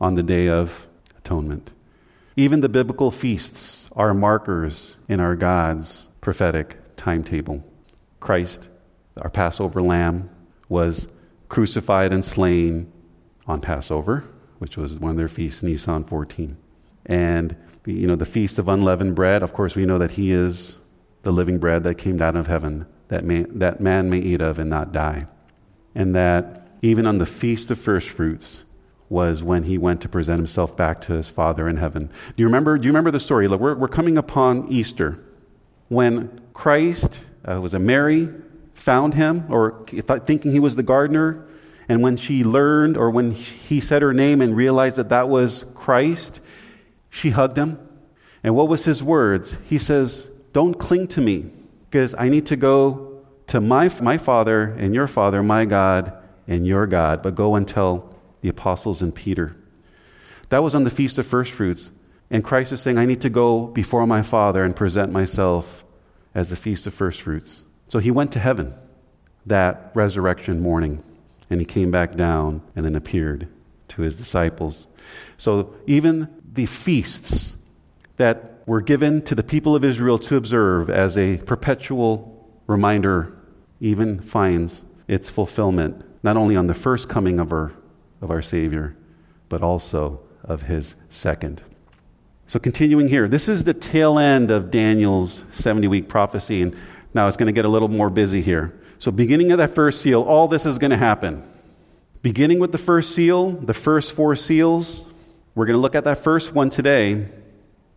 On 0.00 0.14
the 0.14 0.22
day 0.22 0.48
of 0.48 0.86
atonement. 1.16 1.70
Even 2.36 2.60
the 2.60 2.68
biblical 2.68 3.10
feasts 3.10 3.88
are 3.96 4.14
markers 4.14 4.96
in 5.08 5.18
our 5.18 5.34
God's 5.34 6.06
prophetic 6.20 6.76
timetable. 6.96 7.64
Christ, 8.20 8.68
our 9.20 9.30
Passover 9.30 9.82
lamb, 9.82 10.30
was 10.68 11.08
crucified 11.48 12.12
and 12.12 12.24
slain 12.24 12.92
on 13.46 13.60
Passover, 13.60 14.24
which 14.58 14.76
was 14.76 15.00
one 15.00 15.10
of 15.10 15.16
their 15.16 15.28
feasts, 15.28 15.62
Nisan 15.62 16.04
14. 16.04 16.56
And 17.06 17.56
the, 17.88 17.94
you 17.94 18.04
know, 18.04 18.16
the 18.16 18.26
feast 18.26 18.58
of 18.58 18.68
unleavened 18.68 19.14
bread, 19.14 19.42
of 19.42 19.54
course, 19.54 19.74
we 19.74 19.86
know 19.86 19.96
that 19.96 20.10
he 20.10 20.30
is 20.30 20.76
the 21.22 21.32
living 21.32 21.56
bread 21.56 21.84
that 21.84 21.94
came 21.94 22.18
down 22.18 22.36
of 22.36 22.46
heaven, 22.46 22.84
that, 23.08 23.24
may, 23.24 23.44
that 23.48 23.80
man 23.80 24.10
may 24.10 24.18
eat 24.18 24.42
of 24.42 24.58
and 24.58 24.68
not 24.68 24.92
die. 24.92 25.26
And 25.94 26.14
that 26.14 26.68
even 26.82 27.06
on 27.06 27.16
the 27.16 27.24
feast 27.24 27.70
of 27.70 27.78
first 27.78 28.10
fruits 28.10 28.64
was 29.08 29.42
when 29.42 29.62
he 29.62 29.78
went 29.78 30.02
to 30.02 30.08
present 30.08 30.38
himself 30.38 30.76
back 30.76 31.00
to 31.00 31.14
his 31.14 31.30
Father 31.30 31.66
in 31.66 31.78
heaven. 31.78 32.08
Do 32.08 32.34
you 32.36 32.44
remember, 32.44 32.76
do 32.76 32.84
you 32.84 32.90
remember 32.90 33.10
the 33.10 33.20
story? 33.20 33.48
Look, 33.48 33.58
we're, 33.62 33.74
we're 33.74 33.88
coming 33.88 34.18
upon 34.18 34.68
Easter 34.70 35.18
when 35.88 36.42
Christ, 36.52 37.20
uh, 37.50 37.58
was 37.58 37.72
a 37.72 37.78
Mary, 37.78 38.28
found 38.74 39.14
him, 39.14 39.46
or 39.48 39.86
thinking 39.86 40.52
he 40.52 40.60
was 40.60 40.76
the 40.76 40.82
gardener, 40.82 41.46
and 41.88 42.02
when 42.02 42.18
she 42.18 42.44
learned, 42.44 42.98
or 42.98 43.08
when 43.08 43.32
he 43.32 43.80
said 43.80 44.02
her 44.02 44.12
name 44.12 44.42
and 44.42 44.54
realized 44.54 44.96
that 44.96 45.08
that 45.08 45.30
was 45.30 45.64
Christ, 45.74 46.40
she 47.10 47.30
hugged 47.30 47.56
him. 47.56 47.78
And 48.42 48.54
what 48.54 48.68
was 48.68 48.84
his 48.84 49.02
words? 49.02 49.56
He 49.64 49.78
says, 49.78 50.26
Don't 50.52 50.74
cling 50.74 51.08
to 51.08 51.20
me, 51.20 51.50
because 51.90 52.14
I 52.16 52.28
need 52.28 52.46
to 52.46 52.56
go 52.56 53.22
to 53.48 53.60
my, 53.60 53.90
my 54.00 54.18
Father 54.18 54.62
and 54.78 54.94
your 54.94 55.06
Father, 55.06 55.42
my 55.42 55.64
God 55.64 56.12
and 56.46 56.66
your 56.66 56.86
God, 56.86 57.22
but 57.22 57.34
go 57.34 57.54
and 57.54 57.66
tell 57.66 58.14
the 58.40 58.48
apostles 58.48 59.02
and 59.02 59.14
Peter. 59.14 59.56
That 60.50 60.62
was 60.62 60.74
on 60.74 60.84
the 60.84 60.90
Feast 60.90 61.18
of 61.18 61.26
First 61.26 61.52
Fruits. 61.52 61.90
And 62.30 62.44
Christ 62.44 62.72
is 62.72 62.80
saying, 62.80 62.98
I 62.98 63.06
need 63.06 63.22
to 63.22 63.30
go 63.30 63.66
before 63.66 64.06
my 64.06 64.22
Father 64.22 64.62
and 64.62 64.76
present 64.76 65.12
myself 65.12 65.84
as 66.34 66.50
the 66.50 66.56
Feast 66.56 66.86
of 66.86 66.94
First 66.94 67.22
Fruits. 67.22 67.62
So 67.88 67.98
he 67.98 68.10
went 68.10 68.32
to 68.32 68.38
heaven 68.38 68.74
that 69.46 69.90
resurrection 69.94 70.60
morning, 70.60 71.02
and 71.48 71.58
he 71.58 71.64
came 71.64 71.90
back 71.90 72.14
down 72.14 72.62
and 72.76 72.84
then 72.84 72.94
appeared 72.94 73.48
to 73.88 74.02
his 74.02 74.16
disciples. 74.16 74.86
So 75.36 75.74
even 75.86 76.28
the 76.52 76.66
feasts 76.66 77.54
that 78.16 78.62
were 78.66 78.80
given 78.80 79.22
to 79.22 79.34
the 79.34 79.42
people 79.42 79.74
of 79.74 79.84
Israel 79.84 80.18
to 80.18 80.36
observe 80.36 80.90
as 80.90 81.16
a 81.16 81.38
perpetual 81.38 82.50
reminder 82.66 83.34
even 83.80 84.20
finds 84.20 84.82
its 85.06 85.30
fulfillment 85.30 86.04
not 86.22 86.36
only 86.36 86.56
on 86.56 86.66
the 86.66 86.74
first 86.74 87.08
coming 87.08 87.38
of 87.38 87.52
our, 87.52 87.72
of 88.20 88.30
our 88.30 88.42
Savior, 88.42 88.96
but 89.48 89.62
also 89.62 90.20
of 90.44 90.62
his 90.62 90.96
second. 91.08 91.62
So, 92.46 92.58
continuing 92.58 93.08
here, 93.08 93.28
this 93.28 93.48
is 93.48 93.64
the 93.64 93.74
tail 93.74 94.18
end 94.18 94.50
of 94.50 94.70
Daniel's 94.70 95.44
70 95.52 95.86
week 95.88 96.08
prophecy, 96.08 96.62
and 96.62 96.76
now 97.14 97.28
it's 97.28 97.36
going 97.36 97.46
to 97.46 97.52
get 97.52 97.64
a 97.64 97.68
little 97.68 97.88
more 97.88 98.10
busy 98.10 98.40
here. 98.40 98.78
So, 98.98 99.10
beginning 99.10 99.52
of 99.52 99.58
that 99.58 99.74
first 99.74 100.00
seal, 100.00 100.22
all 100.22 100.48
this 100.48 100.66
is 100.66 100.78
going 100.78 100.90
to 100.90 100.96
happen. 100.96 101.42
Beginning 102.22 102.58
with 102.58 102.72
the 102.72 102.78
first 102.78 103.14
seal, 103.14 103.50
the 103.52 103.74
first 103.74 104.12
four 104.12 104.34
seals, 104.34 105.04
we're 105.54 105.66
going 105.66 105.76
to 105.76 105.80
look 105.80 105.94
at 105.94 106.04
that 106.04 106.18
first 106.24 106.52
one 106.52 106.68
today, 106.68 107.28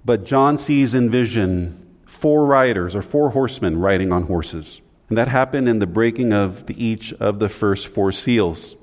but 0.06 0.26
John 0.26 0.58
sees 0.58 0.94
in 0.94 1.10
vision 1.10 1.98
four 2.06 2.46
riders 2.46 2.96
or 2.96 3.02
four 3.02 3.32
horsemen 3.32 3.80
riding 3.80 4.12
on 4.12 4.24
horses. 4.24 4.80
And 5.10 5.18
that 5.18 5.28
happened 5.28 5.68
in 5.68 5.80
the 5.80 5.88
breaking 5.88 6.34
of 6.34 6.68
the, 6.68 6.86
each 6.86 7.14
of 7.14 7.40
the 7.40 7.50
first 7.50 7.88
four 7.88 8.12
seals. 8.12 8.76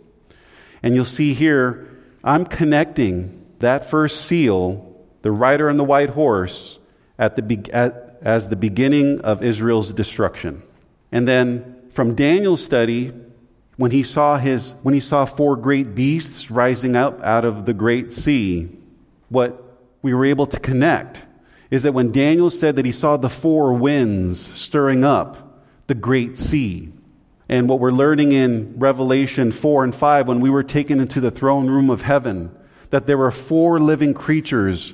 And 0.82 0.94
you'll 0.94 1.04
see 1.04 1.34
here, 1.34 1.88
I'm 2.24 2.44
connecting 2.44 3.46
that 3.60 3.88
first 3.88 4.22
seal 4.22 4.84
the 5.22 5.30
rider 5.32 5.68
on 5.68 5.76
the 5.76 5.84
white 5.84 6.10
horse 6.10 6.78
at 7.18 7.36
the, 7.36 7.70
at, 7.72 8.18
as 8.22 8.48
the 8.48 8.56
beginning 8.56 9.20
of 9.20 9.42
Israel's 9.42 9.92
destruction. 9.92 10.62
And 11.12 11.26
then 11.26 11.90
from 11.92 12.14
Daniel's 12.14 12.64
study, 12.64 13.12
when 13.78 13.92
he 13.92 14.02
saw 14.02 14.36
his 14.36 14.74
when 14.82 14.92
he 14.92 15.00
saw 15.00 15.24
four 15.24 15.56
great 15.56 15.94
beasts 15.94 16.50
rising 16.50 16.96
up 16.96 17.22
out 17.22 17.44
of 17.44 17.64
the 17.64 17.72
great 17.72 18.12
sea, 18.12 18.68
what 19.30 19.62
we 20.02 20.12
were 20.12 20.26
able 20.26 20.46
to 20.46 20.60
connect 20.60 21.24
is 21.70 21.84
that 21.84 21.92
when 21.92 22.10
Daniel 22.12 22.50
said 22.50 22.76
that 22.76 22.84
he 22.84 22.92
saw 22.92 23.16
the 23.16 23.30
four 23.30 23.72
winds 23.72 24.40
stirring 24.40 25.04
up 25.04 25.62
the 25.86 25.94
great 25.94 26.36
sea, 26.36 26.92
and 27.48 27.68
what 27.68 27.78
we're 27.78 27.92
learning 27.92 28.32
in 28.32 28.74
Revelation 28.78 29.52
4 29.52 29.84
and 29.84 29.94
5 29.94 30.28
when 30.28 30.40
we 30.40 30.50
were 30.50 30.62
taken 30.62 31.00
into 31.00 31.20
the 31.20 31.30
throne 31.30 31.68
room 31.68 31.88
of 31.88 32.02
heaven, 32.02 32.50
that 32.90 33.06
there 33.06 33.16
were 33.16 33.30
four 33.30 33.78
living 33.80 34.12
creatures 34.12 34.92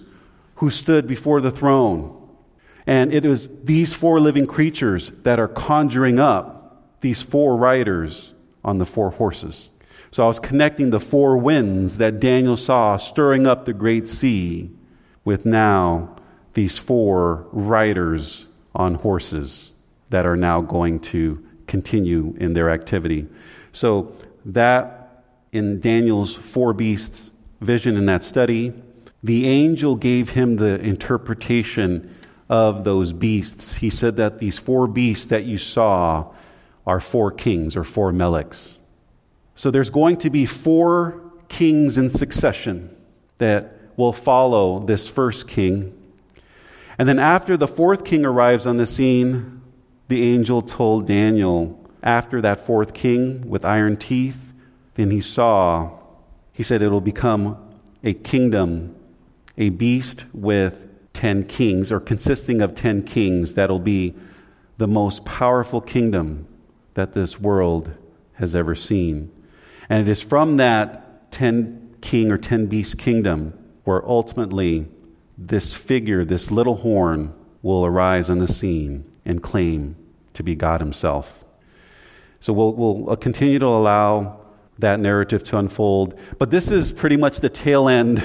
who 0.57 0.69
stood 0.69 1.07
before 1.07 1.41
the 1.41 1.51
throne. 1.51 2.21
And 2.87 3.15
it 3.15 3.25
was 3.25 3.49
these 3.65 3.95
four 3.95 4.21
living 4.21 4.47
creatures 4.47 5.11
that 5.23 5.41
are 5.41 5.49
conjuring 5.49 6.21
up 6.21 7.01
these 7.01 7.23
four 7.23 7.57
riders 7.57 8.34
on 8.65 8.79
the 8.79 8.87
four 8.87 9.11
horses. 9.11 9.69
So 10.11 10.25
I 10.25 10.27
was 10.27 10.39
connecting 10.39 10.91
the 10.91 11.01
four 11.01 11.37
winds 11.37 11.99
that 11.99 12.21
Daniel 12.21 12.57
saw 12.57 12.97
stirring 12.97 13.47
up 13.47 13.65
the 13.67 13.73
great 13.73 14.07
sea 14.07 14.71
with 15.25 15.45
now 15.45 16.17
these 16.55 16.79
four 16.79 17.47
riders 17.51 18.47
on 18.75 18.95
horses 18.95 19.73
that 20.11 20.27
are 20.27 20.37
now 20.37 20.61
going 20.61 21.01
to 21.01 21.45
continue 21.67 22.35
in 22.39 22.55
their 22.55 22.71
activity. 22.71 23.27
So 23.73 24.15
that 24.45 25.25
in 25.53 25.81
Daniel's 25.81 26.35
four 26.35 26.73
beasts 26.73 27.31
vision 27.61 27.97
in 27.97 28.07
that 28.07 28.23
study, 28.23 28.73
the 29.23 29.49
angel 29.49 29.97
gave 29.97 30.31
him 30.31 30.57
the 30.57 30.81
interpretation 30.81 32.15
of 32.49 32.85
those 32.85 33.13
beasts. 33.13 33.77
He 33.77 33.91
said 33.91 34.17
that 34.19 34.39
these 34.39 34.59
four 34.59 34.87
beasts 34.87 35.27
that 35.27 35.45
you 35.45 35.59
saw 35.59 36.27
are 36.87 37.01
four 37.01 37.31
kings 37.31 37.77
or 37.77 37.85
four 37.85 38.13
meleks. 38.13 38.79
So 39.55 39.71
there's 39.71 39.91
going 39.91 40.19
to 40.19 40.31
be 40.31 40.47
four 40.47 41.21
kings 41.49 41.97
in 41.97 42.11
succession 42.11 42.95
that 43.39 43.79
will 43.97 44.13
follow 44.13 44.81
this 44.81 45.09
first 45.09 45.49
king. 45.49 45.97
And 46.99 47.09
then 47.09 47.19
after 47.19 47.57
the 47.57 47.69
fourth 47.69 48.05
king 48.05 48.25
arrives 48.25 48.67
on 48.67 48.77
the 48.77 48.87
scene, 48.87 49.63
the 50.09 50.23
angel 50.23 50.63
told 50.63 51.07
Daniel, 51.07 51.81
after 52.03 52.41
that 52.43 52.61
fourth 52.61 52.93
king 52.93 53.49
with 53.49 53.65
iron 53.65 53.97
teeth, 53.97 54.53
then 54.95 55.11
he 55.11 55.21
saw, 55.21 55.99
he 56.53 56.63
said, 56.63 56.83
it'll 56.83 57.01
become 57.01 57.57
a 58.03 58.13
kingdom 58.13 58.95
a 59.57 59.71
beast 59.71 60.25
with 60.33 60.89
10 61.13 61.45
kings, 61.45 61.93
or 61.93 62.01
consisting 62.01 62.61
of 62.61 62.75
10 62.75 63.05
kings, 63.05 63.55
that'll 63.55 63.79
be 63.79 64.15
the 64.79 64.89
most 64.89 65.25
powerful 65.25 65.81
kingdom 65.81 66.47
that 66.95 67.13
this 67.13 67.41
world 67.41 67.93
has 68.35 68.57
ever 68.57 68.75
seen. 68.75 69.31
And 69.89 70.07
it 70.07 70.11
is 70.11 70.23
from 70.23 70.57
that 70.57 71.31
10 71.33 71.97
king 72.01 72.31
or 72.31 72.39
10 72.39 72.67
beast 72.67 72.99
kingdom 72.99 73.59
where 73.85 74.07
ultimately 74.09 74.87
this 75.37 75.75
figure, 75.75 76.25
this 76.25 76.51
little 76.51 76.77
horn, 76.77 77.35
will 77.63 77.85
arise 77.85 78.29
on 78.31 78.39
the 78.39 78.49
scene 78.49 79.05
and 79.25 79.43
claim 79.43 79.97
to 80.35 80.43
be 80.43 80.55
God 80.55 80.81
Himself. 80.81 81.45
So 82.41 82.53
we'll, 82.53 82.73
we'll 82.75 83.11
uh, 83.11 83.17
continue 83.17 83.59
to 83.59 83.67
allow 83.67 84.41
that 84.79 85.01
narrative 85.01 85.45
to 85.45 85.59
unfold. 85.59 86.19
But 86.39 86.51
this 86.51 86.71
is 86.71 86.93
pretty 86.93 87.17
much 87.17 87.41
the 87.41 87.49
tail 87.49 87.89
end 87.89 88.23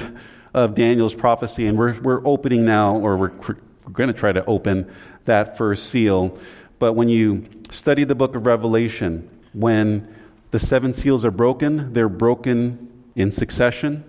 of 0.54 0.76
Daniel's 0.76 1.14
prophecy, 1.14 1.68
and 1.68 1.78
we're, 1.78 2.00
we're 2.02 2.26
opening 2.28 2.66
now, 2.66 2.98
or 2.98 3.18
we're, 3.18 3.32
we're 3.32 3.56
going 3.94 4.08
to 4.08 4.14
try 4.14 4.32
to 4.32 4.44
open 4.46 4.92
that 5.26 5.58
first 5.58 5.90
seal. 5.90 6.38
But 6.80 6.94
when 6.94 7.10
you 7.10 7.46
study 7.72 8.06
the 8.06 8.16
book 8.16 8.36
of 8.36 8.46
Revelation, 8.46 9.30
when 9.54 10.16
the 10.52 10.60
seven 10.60 10.94
seals 10.94 11.26
are 11.26 11.32
broken, 11.32 11.94
they're 11.94 12.10
broken 12.10 12.90
in 13.16 13.32
succession. 13.32 14.04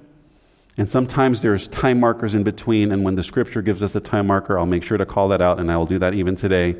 And 0.77 0.89
sometimes 0.89 1.43
there's 1.43 1.69
time 1.69 2.01
markers 2.01 2.35
in 2.35 2.43
between, 2.43 2.93
and 2.93 3.05
when 3.05 3.17
the 3.17 3.23
scripture 3.23 3.61
gives 3.61 3.83
us 3.83 3.95
a 3.95 4.01
time 4.01 4.29
marker, 4.29 4.59
I'll 4.59 4.67
make 4.67 4.85
sure 4.85 4.97
to 4.97 5.05
call 5.05 5.29
that 5.29 5.43
out, 5.43 5.61
and 5.61 5.71
I 5.71 5.77
will 5.77 5.87
do 5.87 5.99
that 5.99 6.15
even 6.15 6.37
today. 6.37 6.77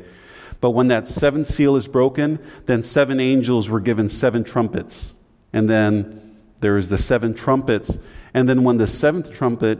But 0.61 0.71
when 0.71 0.87
that 0.87 1.07
seventh 1.07 1.47
seal 1.47 1.75
is 1.75 1.87
broken, 1.87 2.39
then 2.65 2.81
seven 2.81 3.19
angels 3.19 3.69
were 3.69 3.79
given 3.79 4.07
seven 4.07 4.43
trumpets. 4.43 5.13
And 5.53 5.69
then 5.69 6.37
there 6.61 6.77
is 6.77 6.87
the 6.89 6.97
seven 6.97 7.33
trumpets. 7.33 7.97
And 8.33 8.47
then 8.47 8.63
when 8.63 8.77
the 8.77 8.87
seventh 8.87 9.31
trumpet 9.31 9.79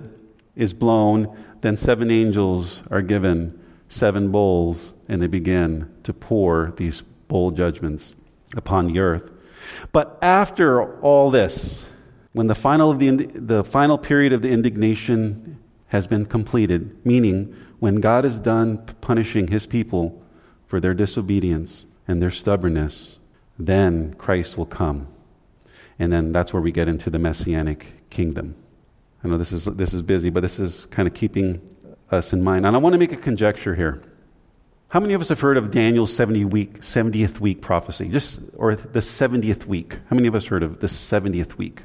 is 0.56 0.74
blown, 0.74 1.38
then 1.62 1.78
seven 1.78 2.12
angels 2.12 2.82
are 2.92 3.02
given 3.02 3.60
seven 3.88 4.32
bowls, 4.32 4.94
and 5.12 5.22
they 5.22 5.28
begin 5.28 5.94
to 6.04 6.14
pour 6.14 6.74
these 6.78 7.02
bowl 7.28 7.52
judgments 7.52 8.16
upon 8.56 8.88
the 8.88 9.00
earth. 9.00 9.30
But 9.92 10.18
after 10.22 10.98
all 11.02 11.30
this, 11.30 11.84
when 12.32 12.48
the 12.48 12.56
final, 12.56 12.92
of 12.92 13.00
the, 13.00 13.10
the 13.12 13.66
final 13.66 13.98
period 13.98 14.32
of 14.32 14.42
the 14.42 14.50
indignation 14.50 15.60
has 15.88 16.08
been 16.08 16.26
completed, 16.26 17.06
meaning 17.06 17.54
when 17.80 17.96
God 17.96 18.24
is 18.24 18.40
done 18.40 18.78
punishing 19.02 19.50
his 19.50 19.68
people 19.68 20.24
for 20.66 20.80
their 20.80 20.94
disobedience 20.94 21.86
and 22.08 22.22
their 22.22 22.32
stubbornness, 22.32 23.20
then 23.60 24.14
Christ 24.14 24.58
will 24.58 24.66
come. 24.66 25.08
And 26.00 26.14
then 26.14 26.32
that's 26.32 26.54
where 26.54 26.62
we 26.62 26.72
get 26.72 26.88
into 26.88 27.10
the 27.10 27.20
messianic 27.20 28.10
kingdom. 28.10 28.56
I 29.26 29.28
know 29.28 29.38
this 29.38 29.52
is, 29.52 29.66
this 29.66 29.94
is 29.94 30.02
busy, 30.02 30.30
but 30.30 30.40
this 30.40 30.58
is 30.58 30.86
kind 30.86 31.06
of 31.06 31.14
keeping 31.14 31.62
us 32.12 32.32
in 32.32 32.42
mind. 32.42 32.66
And 32.66 32.78
I 32.78 32.80
want 32.80 32.94
to 32.94 33.00
make 33.00 33.12
a 33.12 33.18
conjecture 33.18 33.76
here. 33.76 34.02
How 34.92 35.00
many 35.00 35.14
of 35.14 35.22
us 35.22 35.30
have 35.30 35.40
heard 35.40 35.56
of 35.56 35.72
Daniel's 35.72 36.14
70 36.14 36.44
week, 36.44 36.82
70th 36.82 37.40
week 37.40 37.62
prophecy? 37.62 38.10
Just, 38.10 38.42
or 38.58 38.76
the 38.76 39.00
70th 39.00 39.66
week. 39.66 39.98
How 40.10 40.18
many 40.18 40.28
of 40.28 40.36
us 40.36 40.46
heard 40.46 40.64
of 40.64 40.82
the 40.82 40.88
70th 40.88 41.58
week? 41.58 41.84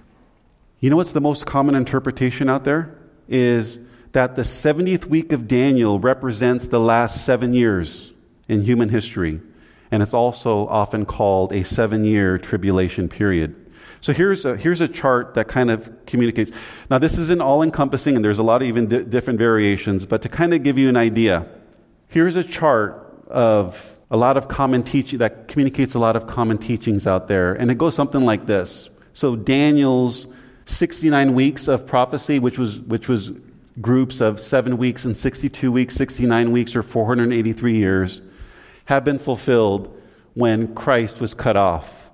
You 0.80 0.90
know 0.90 0.96
what's 0.96 1.12
the 1.12 1.20
most 1.20 1.46
common 1.46 1.76
interpretation 1.76 2.50
out 2.50 2.64
there? 2.64 2.98
Is 3.28 3.78
that 4.10 4.34
the 4.34 4.42
70th 4.42 5.04
week 5.04 5.30
of 5.30 5.46
Daniel 5.46 6.00
represents 6.00 6.66
the 6.66 6.80
last 6.80 7.24
seven 7.24 7.54
years 7.54 8.10
in 8.48 8.64
human 8.64 8.88
history. 8.88 9.40
And 9.92 10.02
it's 10.02 10.14
also 10.14 10.66
often 10.66 11.06
called 11.06 11.52
a 11.52 11.64
seven 11.64 12.04
year 12.04 12.38
tribulation 12.38 13.08
period. 13.08 13.54
So 14.00 14.14
here's 14.14 14.44
a, 14.44 14.56
here's 14.56 14.80
a 14.80 14.88
chart 14.88 15.34
that 15.34 15.46
kind 15.46 15.70
of 15.70 15.88
communicates. 16.06 16.50
Now, 16.90 16.98
this 16.98 17.18
isn't 17.18 17.40
all 17.40 17.62
encompassing, 17.62 18.16
and 18.16 18.24
there's 18.24 18.40
a 18.40 18.42
lot 18.42 18.62
of 18.62 18.68
even 18.68 18.88
di- 18.88 19.04
different 19.04 19.38
variations, 19.38 20.06
but 20.06 20.22
to 20.22 20.28
kind 20.28 20.52
of 20.52 20.64
give 20.64 20.76
you 20.76 20.88
an 20.88 20.96
idea, 20.96 21.46
Here's 22.08 22.36
a 22.36 22.44
chart 22.44 23.24
of 23.28 23.96
a 24.10 24.16
lot 24.16 24.36
of 24.36 24.48
common 24.48 24.82
teaching 24.82 25.18
that 25.18 25.48
communicates 25.48 25.94
a 25.94 25.98
lot 25.98 26.16
of 26.16 26.26
common 26.26 26.58
teachings 26.58 27.06
out 27.06 27.28
there. 27.28 27.54
And 27.54 27.70
it 27.70 27.78
goes 27.78 27.94
something 27.94 28.24
like 28.24 28.46
this. 28.46 28.88
So 29.12 29.34
Daniel's 29.34 30.26
69 30.66 31.34
weeks 31.34 31.68
of 31.68 31.86
prophecy, 31.86 32.38
which 32.38 32.58
was, 32.58 32.80
which 32.80 33.08
was 33.08 33.32
groups 33.80 34.20
of 34.20 34.40
seven 34.40 34.78
weeks 34.78 35.04
and 35.04 35.16
62 35.16 35.70
weeks, 35.72 35.94
69 35.96 36.52
weeks, 36.52 36.76
or 36.76 36.82
483 36.82 37.76
years, 37.76 38.20
have 38.84 39.04
been 39.04 39.18
fulfilled 39.18 40.00
when 40.34 40.74
Christ 40.74 41.20
was 41.20 41.34
cut 41.34 41.56
off. 41.56 42.10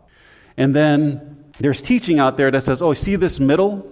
And 0.56 0.74
then 0.74 1.44
there's 1.58 1.82
teaching 1.82 2.18
out 2.18 2.36
there 2.36 2.50
that 2.50 2.62
says, 2.62 2.80
oh, 2.80 2.94
see 2.94 3.16
this 3.16 3.38
middle? 3.40 3.88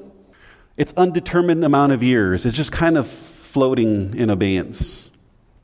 It's 0.77 0.95
undetermined 0.95 1.65
amount 1.65 1.93
of 1.93 2.03
years. 2.03 2.47
It's 2.47 2.57
just 2.57 2.73
kind 2.73 2.97
of 2.97 3.07
floating 3.09 4.17
in 4.17 4.31
abeyance. 4.31 5.11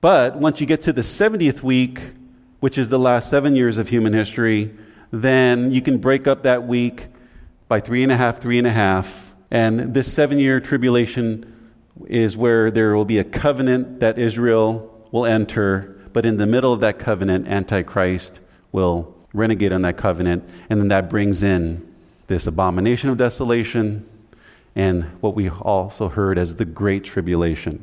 But 0.00 0.36
once 0.36 0.60
you 0.60 0.66
get 0.66 0.82
to 0.82 0.92
the 0.92 1.02
70th 1.02 1.62
week, 1.62 2.00
which 2.60 2.78
is 2.78 2.88
the 2.88 2.98
last 2.98 3.30
seven 3.30 3.56
years 3.56 3.78
of 3.78 3.88
human 3.88 4.12
history, 4.12 4.74
then 5.10 5.70
you 5.70 5.80
can 5.80 5.98
break 5.98 6.26
up 6.26 6.42
that 6.42 6.66
week 6.66 7.06
by 7.68 7.80
three 7.80 8.02
and 8.02 8.12
a 8.12 8.16
half, 8.16 8.40
three 8.40 8.58
and 8.58 8.66
a 8.66 8.72
half. 8.72 9.34
And 9.50 9.94
this 9.94 10.12
seven 10.12 10.38
year 10.38 10.60
tribulation 10.60 11.52
is 12.06 12.36
where 12.36 12.70
there 12.70 12.94
will 12.94 13.04
be 13.04 13.18
a 13.18 13.24
covenant 13.24 14.00
that 14.00 14.18
Israel 14.18 15.08
will 15.12 15.26
enter. 15.26 16.00
But 16.12 16.26
in 16.26 16.36
the 16.36 16.46
middle 16.46 16.72
of 16.72 16.80
that 16.80 16.98
covenant, 16.98 17.48
Antichrist 17.48 18.40
will 18.72 19.14
renegade 19.32 19.72
on 19.72 19.82
that 19.82 19.96
covenant. 19.96 20.44
And 20.68 20.80
then 20.80 20.88
that 20.88 21.08
brings 21.08 21.42
in 21.42 21.94
this 22.26 22.46
abomination 22.46 23.10
of 23.10 23.16
desolation 23.16 24.08
and 24.74 25.04
what 25.22 25.34
we 25.34 25.48
also 25.48 26.08
heard 26.08 26.38
as 26.38 26.56
the 26.56 26.64
Great 26.64 27.04
Tribulation. 27.04 27.82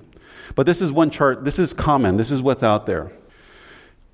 But 0.56 0.66
this 0.66 0.82
is 0.82 0.92
one 0.92 1.10
chart, 1.10 1.44
this 1.46 1.60
is 1.60 1.74
common, 1.74 2.18
this 2.18 2.32
is 2.32 2.42
what's 2.42 2.64
out 2.64 2.86
there. 2.86 3.12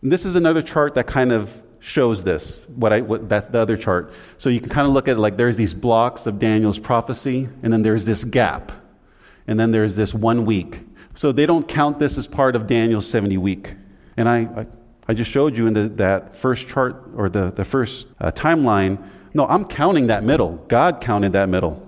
And 0.02 0.12
this 0.12 0.26
is 0.26 0.36
another 0.36 0.62
chart 0.62 0.96
that 0.96 1.08
kind 1.08 1.32
of 1.32 1.62
shows 1.80 2.24
this, 2.24 2.66
what 2.76 2.94
I, 2.94 3.02
what, 3.02 3.30
that's 3.30 3.48
the 3.48 3.60
other 3.60 3.78
chart. 3.78 4.14
So 4.38 4.50
you 4.50 4.60
can 4.60 4.70
kind 4.70 4.88
of 4.88 4.94
look 4.94 5.08
at 5.08 5.18
it 5.18 5.20
like 5.20 5.38
there's 5.38 5.58
these 5.58 5.74
blocks 5.74 6.26
of 6.26 6.40
Daniel's 6.40 6.80
prophecy, 6.80 7.50
and 7.64 7.72
then 7.72 7.82
there's 7.82 8.06
this 8.06 8.24
gap, 8.24 8.72
and 9.48 9.60
then 9.60 9.72
there's 9.72 9.96
this 9.96 10.14
one 10.14 10.46
week. 10.46 10.82
So 11.16 11.32
they 11.32 11.46
don't 11.46 11.68
count 11.68 12.00
this 12.00 12.18
as 12.18 12.28
part 12.28 12.56
of 12.56 12.68
Daniel's 12.68 13.08
70 13.10 13.38
week. 13.38 13.76
And 14.18 14.30
I, 14.30 14.38
I, 14.40 14.68
I 15.08 15.14
just 15.14 15.32
showed 15.32 15.58
you 15.58 15.68
in 15.68 15.74
the, 15.74 15.90
that 15.90 16.36
first 16.36 16.68
chart, 16.68 17.10
or 17.16 17.30
the, 17.30 17.52
the 17.52 17.66
first 17.66 18.08
uh, 18.20 18.32
timeline, 18.32 19.04
no, 19.34 19.46
I'm 19.48 19.66
counting 19.66 20.08
that 20.08 20.24
middle. 20.24 20.56
God 20.68 21.02
counted 21.02 21.34
that 21.34 21.50
middle. 21.50 21.86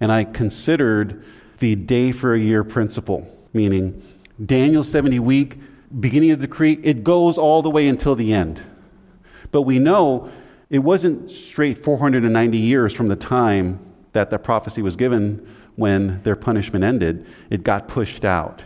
And 0.00 0.10
I 0.10 0.24
considered 0.24 1.24
the 1.58 1.74
day 1.76 2.12
for 2.12 2.34
a 2.34 2.38
year 2.38 2.64
principle 2.64 3.26
meaning 3.52 4.02
Daniel 4.44 4.82
70 4.82 5.18
week, 5.20 5.58
beginning 6.00 6.30
of 6.30 6.40
the 6.40 6.46
decree, 6.46 6.78
it 6.82 7.04
goes 7.04 7.38
all 7.38 7.62
the 7.62 7.70
way 7.70 7.88
until 7.88 8.14
the 8.14 8.32
end. 8.32 8.62
But 9.50 9.62
we 9.62 9.78
know 9.78 10.30
it 10.70 10.78
wasn't 10.78 11.30
straight 11.30 11.84
490 11.84 12.56
years 12.58 12.94
from 12.94 13.08
the 13.08 13.16
time 13.16 13.78
that 14.12 14.30
the 14.30 14.38
prophecy 14.38 14.82
was 14.82 14.96
given 14.96 15.46
when 15.76 16.22
their 16.22 16.36
punishment 16.36 16.84
ended. 16.84 17.26
It 17.50 17.62
got 17.62 17.88
pushed 17.88 18.24
out 18.24 18.64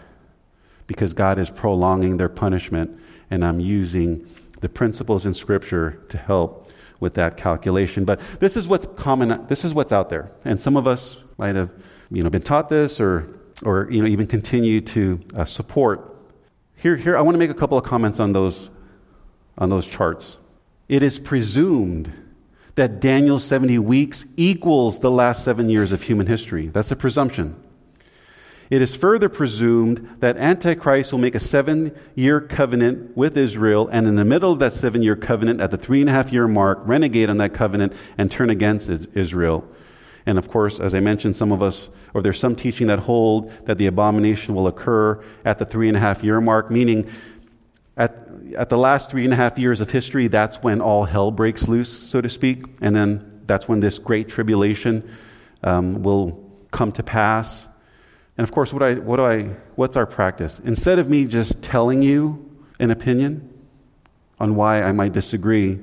because 0.87 1.13
God 1.13 1.39
is 1.39 1.51
prolonging 1.51 2.17
their 2.17 2.29
punishment, 2.29 2.97
and 3.31 3.45
I'm 3.45 3.59
using 3.59 4.27
the 4.61 4.69
principles 4.69 5.27
in 5.27 5.35
Scripture 5.35 6.03
to 6.09 6.17
help 6.17 6.71
with 7.01 7.15
that 7.15 7.37
calculation. 7.37 8.05
But 8.05 8.21
this 8.41 8.57
is 8.57 8.69
what's 8.69 8.87
common, 8.97 9.47
this 9.49 9.65
is 9.65 9.75
what's 9.75 9.93
out 9.93 10.09
there. 10.09 10.31
And 10.45 10.61
some 10.61 10.77
of 10.77 10.87
us 10.87 11.17
might 11.39 11.57
have 11.57 11.71
you 12.11 12.23
know, 12.23 12.31
been 12.31 12.43
taught 12.43 12.69
this 12.69 13.01
or 13.01 13.29
or 13.63 13.89
you 13.91 14.03
know, 14.03 14.09
even 14.09 14.27
continue 14.27 14.81
to 14.81 15.21
uh, 15.35 15.45
support. 15.45 16.17
Here, 16.77 16.97
here, 16.97 17.17
I 17.17 17.21
want 17.23 17.35
to 17.35 17.39
make 17.39 17.51
a 17.51 17.55
couple 17.55 17.79
of 17.79 17.85
comments 17.85 18.21
on 18.21 18.33
those, 18.33 18.71
on 19.57 19.71
those 19.71 19.87
charts. 19.87 20.37
It 20.89 21.03
is 21.03 21.19
presumed 21.19 22.13
that 22.75 23.01
Daniel's 23.01 23.45
70 23.45 23.79
weeks 23.79 24.27
equals 24.37 24.99
the 24.99 25.11
last 25.11 25.43
seven 25.43 25.69
years 25.69 25.93
of 25.93 26.03
human 26.03 26.27
history. 26.27 26.69
That's 26.69 26.91
a 26.91 26.97
presumption. 26.97 27.61
It 28.69 28.83
is 28.83 28.95
further 28.95 29.29
presumed 29.29 30.17
that 30.19 30.37
Antichrist 30.37 31.13
will 31.13 31.21
make 31.21 31.35
a 31.35 31.41
seven 31.41 31.97
year 32.15 32.41
covenant 32.41 33.17
with 33.17 33.37
Israel, 33.37 33.89
and 33.91 34.07
in 34.07 34.17
the 34.17 34.25
middle 34.25 34.53
of 34.53 34.59
that 34.59 34.73
seven 34.73 35.03
year 35.03 35.17
covenant, 35.17 35.61
at 35.61 35.71
the 35.71 35.79
three 35.79 36.01
and 36.01 36.11
a 36.11 36.13
half 36.13 36.33
year 36.33 36.49
mark, 36.49 36.81
renegade 36.85 37.31
on 37.31 37.39
that 37.39 37.55
covenant 37.55 37.93
and 38.19 38.31
turn 38.31 38.51
against 38.51 38.91
Israel. 39.15 39.67
And 40.27 40.39
of 40.39 40.51
course, 40.51 40.81
as 40.81 40.95
I 40.95 41.01
mentioned, 41.01 41.37
some 41.37 41.53
of 41.53 41.63
us, 41.63 41.89
or 42.13 42.21
there's 42.21 42.41
some 42.41 42.57
teaching 42.57 42.89
that 42.89 42.99
hold 42.99 43.53
that 43.67 43.79
the 43.79 43.87
abomination 43.87 44.55
will 44.55 44.67
occur 44.67 45.23
at 45.45 45.59
the 45.59 45.65
three 45.65 45.89
and 45.89 45.97
a 45.97 46.01
half 46.01 46.25
year 46.25 46.41
mark, 46.41 46.71
meaning 46.71 47.09
at, 47.97 48.29
at 48.57 48.69
the 48.69 48.77
last 48.77 49.11
three 49.11 49.25
and 49.25 49.33
a 49.33 49.37
half 49.37 49.57
years 49.59 49.81
of 49.81 49.91
history, 49.91 50.27
that's 50.27 50.57
when 50.63 50.81
all 50.81 51.05
hell 51.05 51.31
breaks 51.31 51.69
loose, 51.69 51.91
so 51.91 52.21
to 52.21 52.29
speak. 52.29 52.65
And 52.81 52.95
then 52.95 53.41
that's 53.47 53.69
when 53.69 53.81
this 53.81 53.99
great 53.99 54.29
tribulation 54.29 55.09
um, 55.63 56.03
will 56.03 56.45
come 56.73 56.91
to 56.93 57.03
pass. 57.03 57.69
And 58.37 58.45
of 58.47 58.53
course, 58.53 58.73
what, 58.73 58.83
I, 58.83 58.95
what 58.95 59.17
do 59.17 59.25
I, 59.25 59.43
what's 59.77 59.97
our 59.97 60.07
practice? 60.07 60.61
Instead 60.65 60.99
of 60.99 61.09
me 61.09 61.25
just 61.25 61.63
telling 61.63 62.03
you 62.03 62.51
an 62.81 62.91
opinion 62.91 63.49
on 64.39 64.57
why 64.57 64.83
I 64.83 64.93
might 64.93 65.13
disagree, 65.13 65.79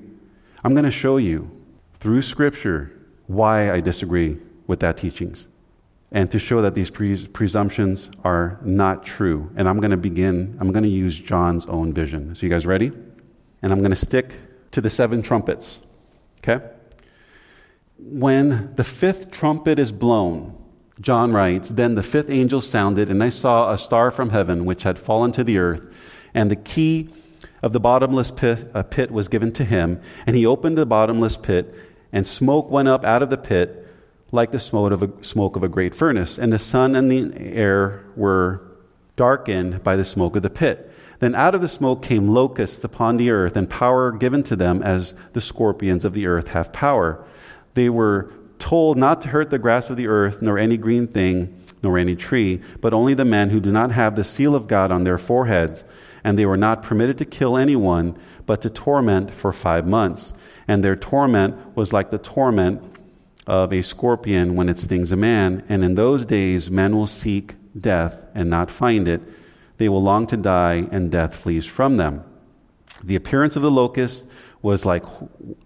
I'm 0.63 0.73
going 0.73 0.85
to 0.85 0.91
show 0.91 1.17
you 1.17 1.49
through 1.99 2.21
Scripture 2.21 2.91
why 3.33 3.71
I 3.71 3.81
disagree 3.81 4.37
with 4.67 4.79
that 4.81 4.97
teachings 4.97 5.47
and 6.13 6.29
to 6.29 6.39
show 6.39 6.61
that 6.61 6.75
these 6.75 6.91
pre- 6.91 7.27
presumptions 7.27 8.09
are 8.23 8.59
not 8.63 9.03
true. 9.03 9.51
And 9.55 9.67
I'm 9.67 9.79
going 9.79 9.91
to 9.91 9.97
begin, 9.97 10.55
I'm 10.61 10.71
going 10.71 10.83
to 10.83 10.89
use 10.89 11.17
John's 11.17 11.65
own 11.65 11.91
vision. 11.91 12.35
So, 12.35 12.45
you 12.45 12.49
guys 12.51 12.67
ready? 12.67 12.91
And 13.63 13.73
I'm 13.73 13.79
going 13.79 13.91
to 13.91 13.97
stick 13.97 14.35
to 14.71 14.79
the 14.79 14.91
seven 14.91 15.23
trumpets. 15.23 15.79
Okay? 16.37 16.63
When 17.97 18.75
the 18.75 18.83
fifth 18.83 19.31
trumpet 19.31 19.79
is 19.79 19.91
blown, 19.91 20.55
John 21.01 21.33
writes, 21.33 21.69
Then 21.69 21.95
the 21.95 22.03
fifth 22.03 22.29
angel 22.29 22.61
sounded, 22.61 23.09
and 23.09 23.23
I 23.23 23.29
saw 23.29 23.71
a 23.71 23.77
star 23.77 24.11
from 24.11 24.29
heaven 24.29 24.65
which 24.65 24.83
had 24.83 24.99
fallen 24.99 25.31
to 25.31 25.43
the 25.43 25.57
earth, 25.57 25.81
and 26.35 26.51
the 26.51 26.55
key 26.55 27.09
of 27.63 27.73
the 27.73 27.79
bottomless 27.79 28.29
pit, 28.29 28.71
pit 28.91 29.09
was 29.09 29.27
given 29.27 29.51
to 29.53 29.63
him, 29.63 29.99
and 30.27 30.35
he 30.35 30.45
opened 30.45 30.77
the 30.77 30.85
bottomless 30.85 31.37
pit 31.37 31.73
and 32.13 32.25
smoke 32.25 32.69
went 32.69 32.87
up 32.87 33.03
out 33.03 33.21
of 33.21 33.29
the 33.29 33.37
pit 33.37 33.85
like 34.31 34.51
the 34.51 34.59
smoke 34.59 34.91
of 34.91 35.03
a, 35.03 35.23
smoke 35.23 35.55
of 35.55 35.63
a 35.63 35.67
great 35.67 35.93
furnace, 35.93 36.37
and 36.37 36.53
the 36.53 36.59
sun 36.59 36.95
and 36.95 37.11
the 37.11 37.33
air 37.39 38.03
were 38.15 38.61
darkened 39.15 39.83
by 39.83 39.95
the 39.95 40.05
smoke 40.05 40.35
of 40.35 40.41
the 40.41 40.49
pit. 40.49 40.91
Then 41.19 41.35
out 41.35 41.53
of 41.53 41.61
the 41.61 41.67
smoke 41.67 42.01
came 42.01 42.29
locusts 42.29 42.83
upon 42.83 43.17
the 43.17 43.29
earth, 43.29 43.55
and 43.55 43.69
power 43.69 44.11
given 44.11 44.41
to 44.43 44.55
them 44.55 44.81
as 44.81 45.13
the 45.33 45.41
scorpions 45.41 46.03
of 46.03 46.13
the 46.13 46.25
earth 46.25 46.47
have 46.49 46.73
power. 46.73 47.23
They 47.75 47.89
were 47.89 48.31
told 48.57 48.97
not 48.97 49.21
to 49.21 49.27
hurt 49.27 49.49
the 49.49 49.59
grass 49.59 49.89
of 49.89 49.97
the 49.97 50.07
earth, 50.07 50.41
nor 50.41 50.57
any 50.57 50.77
green 50.77 51.07
thing, 51.07 51.63
nor 51.83 51.97
any 51.97 52.15
tree, 52.15 52.61
but 52.81 52.93
only 52.93 53.13
the 53.13 53.25
men 53.25 53.49
who 53.49 53.59
do 53.59 53.71
not 53.71 53.91
have 53.91 54.15
the 54.15 54.23
seal 54.23 54.55
of 54.55 54.67
God 54.67 54.91
on 54.91 55.03
their 55.03 55.17
foreheads. 55.17 55.85
And 56.23 56.39
they 56.39 56.45
were 56.45 56.57
not 56.57 56.83
permitted 56.83 57.17
to 57.17 57.25
kill 57.25 57.57
anyone, 57.57 58.17
but 58.45 58.61
to 58.61 58.69
torment 58.69 59.31
for 59.31 59.51
five 59.51 59.85
months 59.85 60.33
and 60.67 60.83
their 60.83 60.95
torment 60.95 61.75
was 61.75 61.93
like 61.93 62.11
the 62.11 62.17
torment 62.17 62.81
of 63.45 63.73
a 63.73 63.81
scorpion 63.81 64.55
when 64.55 64.69
it 64.69 64.79
stings 64.79 65.11
a 65.11 65.15
man. 65.15 65.63
And 65.67 65.83
in 65.83 65.95
those 65.95 66.25
days, 66.25 66.71
men 66.71 66.95
will 66.95 67.07
seek 67.07 67.55
death 67.79 68.25
and 68.33 68.49
not 68.49 68.71
find 68.71 69.07
it. 69.07 69.21
They 69.77 69.89
will 69.89 70.01
long 70.01 70.27
to 70.27 70.37
die, 70.37 70.87
and 70.91 71.11
death 71.11 71.35
flees 71.35 71.65
from 71.65 71.97
them. 71.97 72.23
The 73.03 73.15
appearance 73.15 73.55
of 73.55 73.63
the 73.63 73.71
locust 73.71 74.25
was 74.61 74.85
like, 74.85 75.03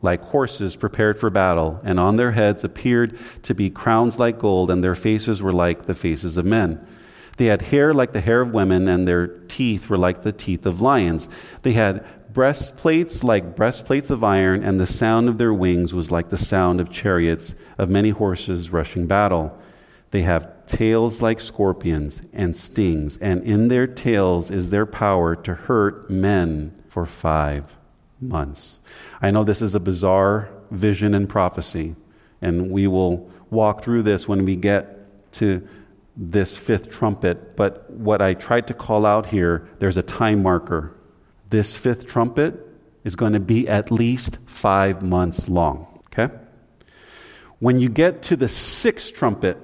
like 0.01 0.21
horses 0.21 0.75
prepared 0.75 1.19
for 1.19 1.29
battle, 1.29 1.79
and 1.83 1.99
on 1.99 2.15
their 2.15 2.31
heads 2.31 2.63
appeared 2.63 3.19
to 3.43 3.53
be 3.53 3.69
crowns 3.69 4.17
like 4.17 4.39
gold, 4.39 4.71
and 4.71 4.83
their 4.83 4.95
faces 4.95 5.41
were 5.41 5.53
like 5.53 5.85
the 5.85 5.93
faces 5.93 6.37
of 6.37 6.45
men. 6.45 6.83
They 7.37 7.45
had 7.45 7.61
hair 7.61 7.93
like 7.93 8.13
the 8.13 8.21
hair 8.21 8.41
of 8.41 8.51
women, 8.51 8.87
and 8.87 9.07
their 9.07 9.27
teeth 9.27 9.89
were 9.89 9.97
like 9.97 10.23
the 10.23 10.31
teeth 10.31 10.65
of 10.65 10.81
lions. 10.81 11.29
They 11.61 11.73
had 11.73 12.05
breastplates 12.33 13.23
like 13.23 13.55
breastplates 13.55 14.09
of 14.09 14.23
iron, 14.23 14.63
and 14.63 14.79
the 14.79 14.85
sound 14.85 15.29
of 15.29 15.37
their 15.37 15.53
wings 15.53 15.93
was 15.93 16.11
like 16.11 16.29
the 16.29 16.37
sound 16.37 16.79
of 16.81 16.91
chariots 16.91 17.55
of 17.77 17.89
many 17.89 18.09
horses 18.09 18.71
rushing 18.71 19.07
battle. 19.07 19.57
They 20.11 20.21
have 20.21 20.65
tails 20.67 21.21
like 21.21 21.39
scorpions 21.39 22.21
and 22.33 22.55
stings, 22.57 23.17
and 23.17 23.43
in 23.43 23.67
their 23.69 23.87
tails 23.87 24.51
is 24.51 24.69
their 24.69 24.85
power 24.85 25.35
to 25.35 25.53
hurt 25.53 26.09
men. 26.09 26.73
for 26.87 27.05
five 27.05 27.75
months. 28.19 28.79
I 29.21 29.29
know 29.29 29.43
this 29.43 29.61
is 29.61 29.75
a 29.75 29.79
bizarre 29.79 30.49
vision 30.71 31.13
and 31.13 31.29
prophecy, 31.29 31.95
and 32.41 32.71
we 32.71 32.87
will 32.87 33.29
walk 33.51 33.83
through 33.83 34.01
this 34.01 34.27
when 34.27 34.45
we 34.45 34.55
get 34.55 35.31
to 35.33 35.67
this 36.17 36.57
fifth 36.57 36.89
trumpet. 36.89 37.55
But 37.55 37.89
what 37.91 38.21
I 38.21 38.33
tried 38.33 38.67
to 38.67 38.73
call 38.73 39.05
out 39.05 39.27
here, 39.27 39.69
there's 39.79 39.97
a 39.97 40.03
time 40.03 40.41
marker. 40.41 40.97
This 41.49 41.75
fifth 41.75 42.07
trumpet 42.07 42.55
is 43.03 43.15
going 43.15 43.33
to 43.33 43.39
be 43.39 43.67
at 43.67 43.91
least 43.91 44.39
five 44.47 45.03
months 45.03 45.47
long. 45.47 46.01
Okay? 46.07 46.33
When 47.59 47.79
you 47.79 47.87
get 47.87 48.23
to 48.23 48.35
the 48.35 48.47
sixth 48.47 49.13
trumpet 49.13 49.57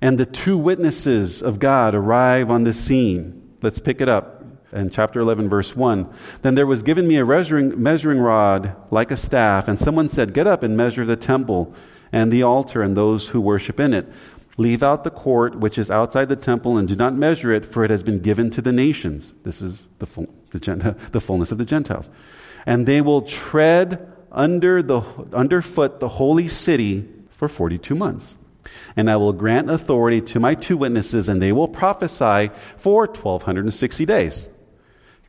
and 0.00 0.16
the 0.16 0.26
two 0.26 0.56
witnesses 0.56 1.42
of 1.42 1.58
God 1.58 1.94
arrive 1.94 2.50
on 2.50 2.64
the 2.64 2.72
scene, 2.72 3.56
let's 3.60 3.80
pick 3.80 4.00
it 4.00 4.08
up 4.08 4.44
in 4.72 4.90
chapter 4.90 5.20
11, 5.20 5.48
verse 5.48 5.74
1. 5.74 6.08
Then 6.42 6.54
there 6.54 6.66
was 6.66 6.82
given 6.82 7.08
me 7.08 7.16
a 7.16 7.26
measuring, 7.26 7.82
measuring 7.82 8.20
rod 8.20 8.76
like 8.90 9.10
a 9.10 9.16
staff, 9.16 9.66
and 9.66 9.78
someone 9.78 10.08
said, 10.08 10.34
Get 10.34 10.46
up 10.46 10.62
and 10.62 10.76
measure 10.76 11.04
the 11.04 11.16
temple 11.16 11.74
and 12.12 12.32
the 12.32 12.42
altar 12.42 12.82
and 12.82 12.96
those 12.96 13.28
who 13.28 13.40
worship 13.40 13.80
in 13.80 13.92
it. 13.92 14.10
Leave 14.58 14.82
out 14.82 15.04
the 15.04 15.10
court 15.10 15.54
which 15.54 15.78
is 15.78 15.88
outside 15.88 16.28
the 16.28 16.36
temple 16.36 16.76
and 16.76 16.88
do 16.88 16.96
not 16.96 17.14
measure 17.14 17.52
it, 17.52 17.64
for 17.64 17.84
it 17.84 17.90
has 17.90 18.02
been 18.02 18.18
given 18.18 18.50
to 18.50 18.60
the 18.60 18.72
nations. 18.72 19.32
This 19.44 19.62
is 19.62 19.86
the, 20.00 20.06
full, 20.06 20.28
the, 20.50 20.96
the 21.12 21.20
fullness 21.20 21.52
of 21.52 21.58
the 21.58 21.64
Gentiles. 21.64 22.10
And 22.66 22.84
they 22.84 23.00
will 23.00 23.22
tread 23.22 24.12
under 24.32 24.82
the, 24.82 25.00
underfoot 25.32 26.00
the 26.00 26.08
holy 26.08 26.48
city 26.48 27.08
for 27.30 27.48
42 27.48 27.94
months. 27.94 28.34
And 28.96 29.08
I 29.08 29.16
will 29.16 29.32
grant 29.32 29.70
authority 29.70 30.20
to 30.22 30.40
my 30.40 30.54
two 30.54 30.76
witnesses, 30.76 31.28
and 31.28 31.40
they 31.40 31.52
will 31.52 31.68
prophesy 31.68 32.50
for 32.76 33.06
1,260 33.06 34.04
days, 34.04 34.48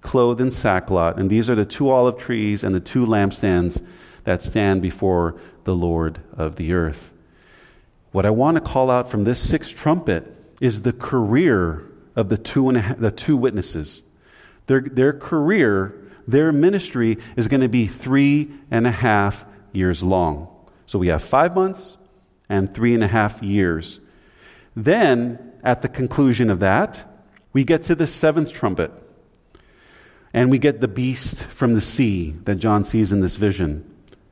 clothed 0.02 0.42
in 0.42 0.50
sackcloth. 0.50 1.18
And 1.18 1.30
these 1.30 1.52
are 1.52 1.56
the 1.56 1.66
two 1.66 1.90
olive 1.90 2.18
trees 2.18 2.64
and 2.64 2.74
the 2.74 2.80
two 2.80 3.06
lampstands 3.06 3.86
that 4.24 4.42
stand 4.42 4.82
before 4.82 5.40
the 5.66 5.76
Lord 5.76 6.20
of 6.36 6.56
the 6.56 6.74
earth. 6.74 7.12
What 8.12 8.26
I 8.26 8.32
want 8.32 8.56
to 8.56 8.62
call 8.62 8.90
out 8.90 9.10
from 9.10 9.24
this 9.24 9.40
sixth 9.40 9.76
trumpet 9.76 10.26
is 10.60 10.82
the 10.82 10.94
career 10.94 11.86
of 12.16 12.30
the 12.30 12.38
two, 12.38 12.70
and 12.70 12.78
a, 12.78 12.96
the 12.98 13.12
two 13.12 13.38
witnesses. 13.38 14.02
Their, 14.66 14.82
their 14.82 15.14
career, 15.14 15.96
their 16.28 16.52
ministry 16.52 17.18
is 17.38 17.48
going 17.48 17.62
to 17.62 17.70
be 17.70 17.88
three 17.88 18.52
and 18.72 18.86
a 18.86 18.92
half 18.92 19.46
years 19.72 20.04
long. 20.04 20.48
So 20.86 21.00
we 21.00 21.08
have 21.08 21.24
five 21.24 21.56
months 21.56 21.98
and 22.50 22.74
three 22.74 22.94
and 22.94 23.04
a 23.04 23.08
half 23.08 23.44
years. 23.44 24.00
Then, 24.76 25.54
at 25.64 25.82
the 25.82 25.90
conclusion 25.90 26.50
of 26.50 26.60
that, 26.62 27.06
we 27.54 27.64
get 27.64 27.84
to 27.84 27.96
the 27.96 28.08
seventh 28.08 28.52
trumpet. 28.52 28.92
And 30.34 30.52
we 30.52 30.60
get 30.60 30.82
the 30.82 30.88
beast 30.88 31.44
from 31.44 31.74
the 31.74 31.82
sea 31.82 32.36
that 32.44 32.56
John 32.56 32.84
sees 32.84 33.12
in 33.12 33.22
this 33.22 33.36
vision. 33.36 33.89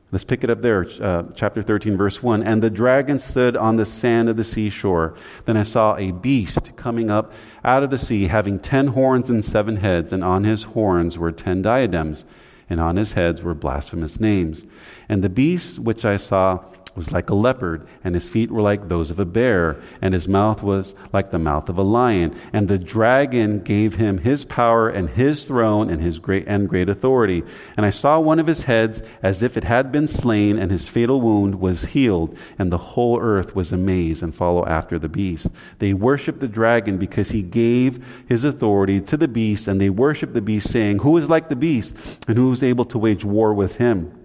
Let's 0.10 0.24
pick 0.24 0.46
it 0.46 0.50
up 0.50 0.62
there, 0.62 0.88
uh, 1.02 1.24
chapter 1.36 1.62
13, 1.62 1.98
verse 1.98 2.24
1. 2.24 2.41
And 2.41 2.63
the 2.63 2.70
dragon 2.70 3.20
stood 3.20 3.58
on 3.58 3.76
the 3.76 3.86
sand 3.86 4.30
of 4.30 4.38
the 4.38 4.43
seashore. 4.46 5.15
Then 5.43 5.58
I 5.58 5.63
saw 5.63 5.98
a 5.98 6.12
beast 6.12 6.78
coming 6.78 7.10
up 7.10 7.34
out 7.65 7.84
of 7.84 7.89
the 7.89 7.98
sea, 7.98 8.28
having 8.28 8.58
ten 8.58 8.88
horns 8.88 9.30
and 9.30 9.43
seven 9.43 9.78
heads, 9.78 10.13
and 10.13 10.24
on 10.24 10.46
his 10.46 10.63
horns 10.63 11.17
were 11.17 11.34
ten 11.34 11.62
diadems, 11.62 12.24
and 12.70 12.80
on 12.80 12.96
his 12.96 13.13
heads 13.13 13.41
were 13.41 13.54
blasphemous 13.54 14.17
names. 14.17 14.63
And 15.10 15.22
the 15.26 15.30
beast 15.30 15.78
which 15.78 16.06
I 16.06 16.15
saw 16.15 16.63
was 16.97 17.12
like 17.12 17.29
a 17.29 17.36
leopard, 17.36 17.88
and 18.03 18.15
his 18.15 18.27
feet 18.27 18.51
were 18.51 18.62
like 18.62 18.89
those 18.89 19.12
of 19.12 19.19
a 19.19 19.25
bear, 19.25 19.79
and 20.01 20.13
his 20.13 20.27
mouth 20.27 20.63
was 20.63 20.95
like 21.13 21.31
the 21.31 21.39
mouth 21.39 21.69
of 21.69 21.77
a 21.77 21.83
lion. 21.83 22.36
And 22.51 22.67
the 22.67 22.79
dragon 22.79 23.62
gave 23.62 23.95
him 23.95 24.17
his 24.17 24.43
power 24.43 24.89
and 24.89 25.10
his 25.10 25.45
throne 25.45 25.89
and 25.89 26.01
his 26.01 26.19
great 26.19 26.45
and 26.47 26.67
great 26.67 26.89
authority. 26.89 27.43
And 27.77 27.86
I 27.86 27.91
saw 27.91 28.19
one 28.19 28.39
of 28.39 28.47
his 28.47 28.63
heads 28.63 29.03
as 29.21 29.43
if 29.43 29.55
it 29.55 29.63
had 29.63 29.91
been 29.91 30.07
slain, 30.07 30.57
and 30.57 30.71
his 30.71 30.88
fatal 30.88 31.21
wound 31.21 31.62
was 31.62 31.86
healed, 31.86 32.36
and 32.57 32.71
the 32.71 32.77
whole 32.77 33.19
earth 33.21 33.55
was 33.55 33.71
amazed 33.71 34.23
and 34.23 34.33
follow 34.33 34.65
after 34.65 34.97
the 34.97 35.07
beast. 35.07 35.47
They 35.79 35.93
worshiped 35.93 36.39
the 36.39 36.47
dragon 36.47 36.97
because 36.97 37.29
he 37.29 37.43
gave 37.43 38.03
his 38.27 38.43
authority 38.43 38.99
to 39.01 39.17
the 39.17 39.27
beast, 39.27 39.67
and 39.67 39.79
they 39.79 39.91
worshiped 39.91 40.33
the 40.33 40.41
beast, 40.41 40.71
saying, 40.71 40.99
Who 40.99 41.17
is 41.17 41.29
like 41.29 41.49
the 41.49 41.55
beast, 41.55 41.95
and 42.27 42.38
who 42.38 42.51
is 42.51 42.63
able 42.63 42.86
to 42.86 42.97
wage 42.97 43.23
war 43.23 43.53
with 43.53 43.75
him? 43.75 44.16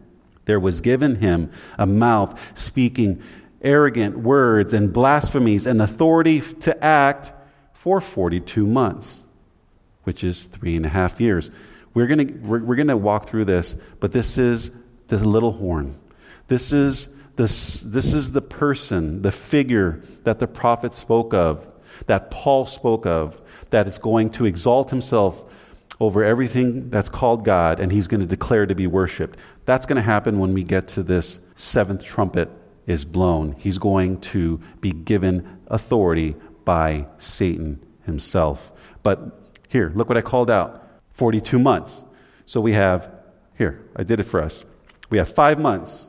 There 0.45 0.61
was 0.61 0.81
given 0.81 1.17
him 1.17 1.51
a 1.79 1.87
mouth 1.87 2.39
speaking 2.59 3.23
arrogant 3.63 4.19
words 4.19 4.73
and 4.73 4.93
blasphemies 4.93 5.67
and 5.67 5.81
authority 5.81 6.41
to 6.41 6.85
act 6.85 7.33
for 7.73 8.01
42 8.01 8.67
months, 8.67 9.23
which 10.05 10.25
is 10.25 10.45
three 10.45 10.77
and 10.77 10.85
a 10.85 10.89
half 10.89 11.21
years. 11.21 11.51
We're 11.95 12.07
going 12.07 12.43
we're, 12.43 12.63
we're 12.63 12.77
gonna 12.77 12.97
walk 12.97 13.29
through 13.29 13.45
this, 13.45 13.77
but 14.01 14.13
this 14.13 14.39
is 14.39 14.71
the 15.09 15.19
little 15.19 15.53
horn. 15.53 15.99
This 16.49 16.73
is, 16.73 17.09
this, 17.37 17.81
this 17.81 18.13
is 18.13 18.33
the 18.33 18.43
person, 18.43 19.23
the 19.23 19.33
figure 19.33 20.03
that 20.25 20.39
the 20.39 20.47
prophet 20.47 20.95
spoke 20.95 21.35
of, 21.35 21.67
that 22.07 22.31
Paul 22.31 22.67
spoke 22.67 23.07
of, 23.07 23.41
that 23.71 23.87
is 23.87 23.99
going 23.99 24.31
to 24.31 24.45
exalt 24.45 24.91
himself 24.91 25.45
over 26.01 26.25
everything 26.25 26.91
that's 26.91 27.09
called 27.09 27.45
God, 27.45 27.79
and 27.79 27.93
he's 27.93 28.09
going 28.09 28.21
to 28.21 28.27
declare 28.27 28.67
to 28.67 28.75
be 28.75 28.87
worshiped. 28.87 29.39
That's 29.65 29.87
going 29.87 29.97
to 29.97 30.03
happen 30.03 30.39
when 30.39 30.55
we 30.55 30.65
get 30.65 30.89
to 30.89 31.03
this 31.03 31.39
seventh 31.55 32.05
trumpet 32.05 32.51
is 32.87 33.05
blown. 33.05 33.53
He's 33.53 33.79
going 33.79 34.21
to 34.21 34.61
be 34.81 34.91
given 34.91 35.61
authority 35.69 36.35
by 36.65 37.07
Satan 37.19 37.85
himself. 38.05 38.73
But 39.03 39.41
here, 39.69 39.93
look 39.95 40.09
what 40.09 40.19
I 40.19 40.23
called 40.23 40.51
out 40.51 40.89
42 41.13 41.59
months. 41.59 42.03
So 42.47 42.61
we 42.61 42.73
have, 42.73 43.11
here, 43.57 43.85
I 43.97 44.03
did 44.03 44.21
it 44.21 44.25
for 44.25 44.43
us. 44.43 44.65
We 45.11 45.19
have 45.19 45.33
five 45.33 45.59
months 45.59 46.09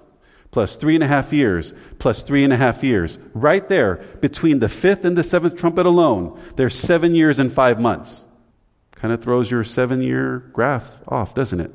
plus 0.51 0.75
three 0.75 0.93
and 0.95 1.03
a 1.03 1.07
half 1.07 1.33
years 1.33 1.73
plus 1.99 2.23
three 2.23 2.43
and 2.43 2.53
a 2.53 2.57
half 2.57 2.83
years. 2.83 3.17
Right 3.33 3.67
there, 3.67 3.97
between 4.21 4.59
the 4.59 4.69
fifth 4.69 5.03
and 5.03 5.17
the 5.17 5.23
seventh 5.23 5.57
trumpet 5.57 5.85
alone, 5.85 6.39
there's 6.55 6.75
seven 6.75 7.15
years 7.15 7.39
and 7.39 7.51
five 7.51 7.79
months. 7.79 8.25
Kind 8.91 9.13
of 9.13 9.21
throws 9.21 9.51
your 9.51 9.63
seven 9.63 10.01
year 10.01 10.39
graph 10.53 10.97
off, 11.07 11.35
doesn't 11.35 11.59
it? 11.59 11.71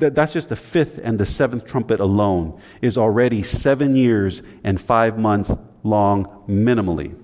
That, 0.00 0.14
that's 0.14 0.32
just 0.32 0.48
the 0.48 0.56
fifth 0.56 0.98
and 1.02 1.18
the 1.18 1.26
seventh 1.26 1.66
trumpet 1.66 2.00
alone 2.00 2.60
is 2.80 2.98
already 2.98 3.42
seven 3.42 3.94
years 3.94 4.42
and 4.64 4.80
five 4.80 5.18
months 5.18 5.52
long, 5.82 6.44
minimally. 6.48 7.14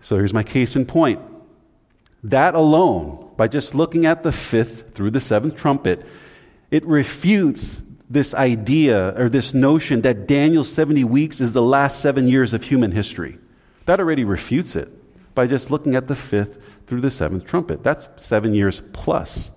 So 0.00 0.16
here's 0.16 0.34
my 0.34 0.42
case 0.42 0.74
in 0.74 0.86
point. 0.86 1.20
That 2.24 2.54
alone, 2.54 3.30
by 3.36 3.48
just 3.48 3.74
looking 3.74 4.06
at 4.06 4.22
the 4.22 4.32
fifth 4.32 4.94
through 4.94 5.10
the 5.10 5.20
seventh 5.20 5.56
trumpet, 5.56 6.04
it 6.70 6.84
refutes 6.86 7.82
this 8.08 8.34
idea 8.34 9.14
or 9.20 9.28
this 9.28 9.52
notion 9.52 10.00
that 10.02 10.26
Daniel's 10.26 10.72
70 10.72 11.04
weeks 11.04 11.40
is 11.40 11.52
the 11.52 11.62
last 11.62 12.00
seven 12.00 12.26
years 12.26 12.54
of 12.54 12.62
human 12.62 12.92
history. 12.92 13.38
That 13.84 14.00
already 14.00 14.24
refutes 14.24 14.76
it 14.76 14.90
by 15.34 15.46
just 15.46 15.70
looking 15.70 15.94
at 15.94 16.06
the 16.06 16.16
fifth 16.16 16.64
through 16.86 17.02
the 17.02 17.10
seventh 17.10 17.44
trumpet. 17.44 17.82
That's 17.82 18.08
seven 18.16 18.54
years 18.54 18.82
plus. 18.92 19.50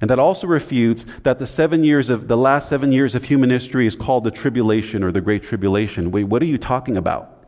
And 0.00 0.08
that 0.08 0.18
also 0.18 0.46
refutes 0.46 1.04
that 1.24 1.38
the 1.38 1.46
seven 1.46 1.84
years 1.84 2.08
of 2.08 2.26
the 2.26 2.36
last 2.36 2.68
seven 2.68 2.90
years 2.90 3.14
of 3.14 3.24
human 3.24 3.50
history 3.50 3.86
is 3.86 3.94
called 3.94 4.24
the 4.24 4.30
tribulation 4.30 5.02
or 5.04 5.12
the 5.12 5.20
great 5.20 5.42
tribulation. 5.42 6.10
Wait, 6.10 6.24
what 6.24 6.40
are 6.42 6.46
you 6.46 6.56
talking 6.56 6.96
about? 6.96 7.44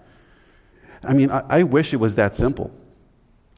I 1.03 1.15
mean, 1.15 1.31
I, 1.31 1.45
I 1.49 1.63
wish 1.63 1.95
it 1.95 1.97
was 1.97 2.17
that 2.17 2.35
simple. 2.35 2.71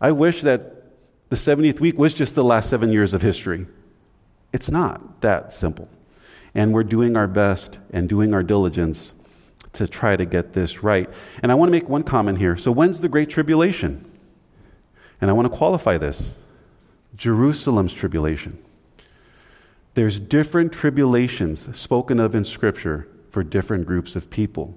I 0.01 0.13
wish 0.13 0.43
that 0.43 0.85
the 1.29 1.37
70th 1.37 1.81
week 1.81 1.99
was 1.99 2.15
just 2.15 2.35
the 2.35 2.45
last 2.45 2.71
seven 2.71 2.93
years 2.93 3.15
of 3.15 3.23
history. 3.23 3.67
It's 4.53 4.71
not 4.71 5.21
that 5.23 5.53
simple. 5.53 5.89
And 6.55 6.73
we're 6.73 6.85
doing 6.85 7.17
our 7.17 7.27
best 7.27 7.79
and 7.93 8.09
doing 8.09 8.33
our 8.33 8.45
diligence 8.45 9.13
to 9.73 9.89
try 9.89 10.15
to 10.15 10.25
get 10.25 10.53
this 10.53 10.85
right. 10.85 11.11
And 11.43 11.51
I 11.51 11.57
want 11.57 11.69
to 11.69 11.73
make 11.73 11.89
one 11.89 12.05
comment 12.05 12.39
here. 12.39 12.57
So, 12.57 12.71
when's 12.71 13.01
the 13.01 13.09
Great 13.09 13.29
Tribulation? 13.29 14.09
And 15.21 15.31
I 15.31 15.35
want 15.35 15.51
to 15.51 15.57
qualify 15.57 15.99
this 15.99 16.35
Jerusalem's 17.17 17.93
tribulation. 17.93 18.63
There's 19.95 20.19
different 20.19 20.73
tribulations 20.73 21.69
spoken 21.79 22.21
of 22.21 22.35
in 22.35 22.45
Scripture 22.45 23.09
for 23.31 23.43
different 23.43 23.87
groups 23.87 24.17
of 24.17 24.29
people. 24.29 24.77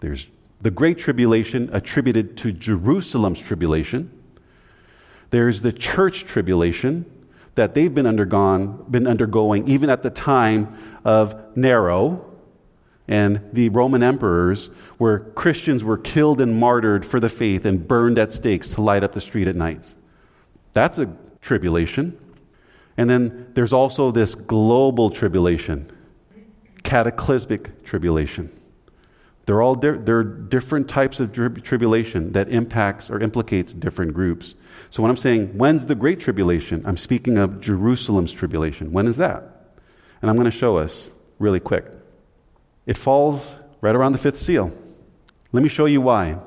There's 0.00 0.26
the 0.60 0.70
Great 0.70 0.98
Tribulation 0.98 1.68
attributed 1.72 2.36
to 2.38 2.52
Jerusalem's 2.52 3.40
tribulation. 3.40 4.10
There's 5.30 5.60
the 5.60 5.72
church 5.72 6.24
tribulation 6.24 7.04
that 7.54 7.74
they've 7.74 7.94
been, 7.94 8.06
undergone, 8.06 8.84
been 8.90 9.06
undergoing 9.06 9.66
even 9.68 9.90
at 9.90 10.02
the 10.02 10.10
time 10.10 10.76
of 11.04 11.56
Nero, 11.56 12.24
and 13.08 13.40
the 13.52 13.68
Roman 13.68 14.02
emperors, 14.02 14.68
where 14.98 15.20
Christians 15.20 15.84
were 15.84 15.98
killed 15.98 16.40
and 16.40 16.58
martyred 16.58 17.06
for 17.06 17.20
the 17.20 17.28
faith 17.28 17.64
and 17.64 17.86
burned 17.86 18.18
at 18.18 18.32
stakes 18.32 18.70
to 18.70 18.82
light 18.82 19.04
up 19.04 19.12
the 19.12 19.20
street 19.20 19.46
at 19.46 19.54
nights. 19.54 19.94
That's 20.72 20.98
a 20.98 21.14
tribulation. 21.40 22.18
And 22.96 23.10
then 23.10 23.50
there's 23.54 23.72
also 23.72 24.10
this 24.10 24.34
global 24.34 25.10
tribulation, 25.10 25.90
cataclysmic 26.82 27.84
tribulation. 27.84 28.50
They're 29.44 29.62
all 29.62 29.76
di- 29.76 29.98
they're 29.98 30.24
different 30.24 30.88
types 30.88 31.20
of 31.20 31.32
tri- 31.32 31.48
tribulation 31.48 32.32
that 32.32 32.48
impacts 32.48 33.10
or 33.10 33.20
implicates 33.20 33.72
different 33.72 34.12
groups. 34.12 34.56
So 34.90 35.02
when 35.02 35.10
I'm 35.10 35.16
saying 35.16 35.56
when's 35.56 35.86
the 35.86 35.94
great 35.94 36.18
tribulation, 36.18 36.82
I'm 36.84 36.96
speaking 36.96 37.38
of 37.38 37.60
Jerusalem's 37.60 38.32
tribulation. 38.32 38.92
When 38.92 39.06
is 39.06 39.16
that? 39.18 39.70
And 40.20 40.30
I'm 40.30 40.36
going 40.36 40.50
to 40.50 40.56
show 40.56 40.78
us 40.78 41.10
really 41.38 41.60
quick. 41.60 41.86
It 42.86 42.98
falls 42.98 43.54
right 43.80 43.94
around 43.94 44.12
the 44.12 44.18
fifth 44.18 44.38
seal. 44.38 44.72
Let 45.52 45.62
me 45.62 45.68
show 45.68 45.84
you 45.86 46.00
why. 46.00 46.38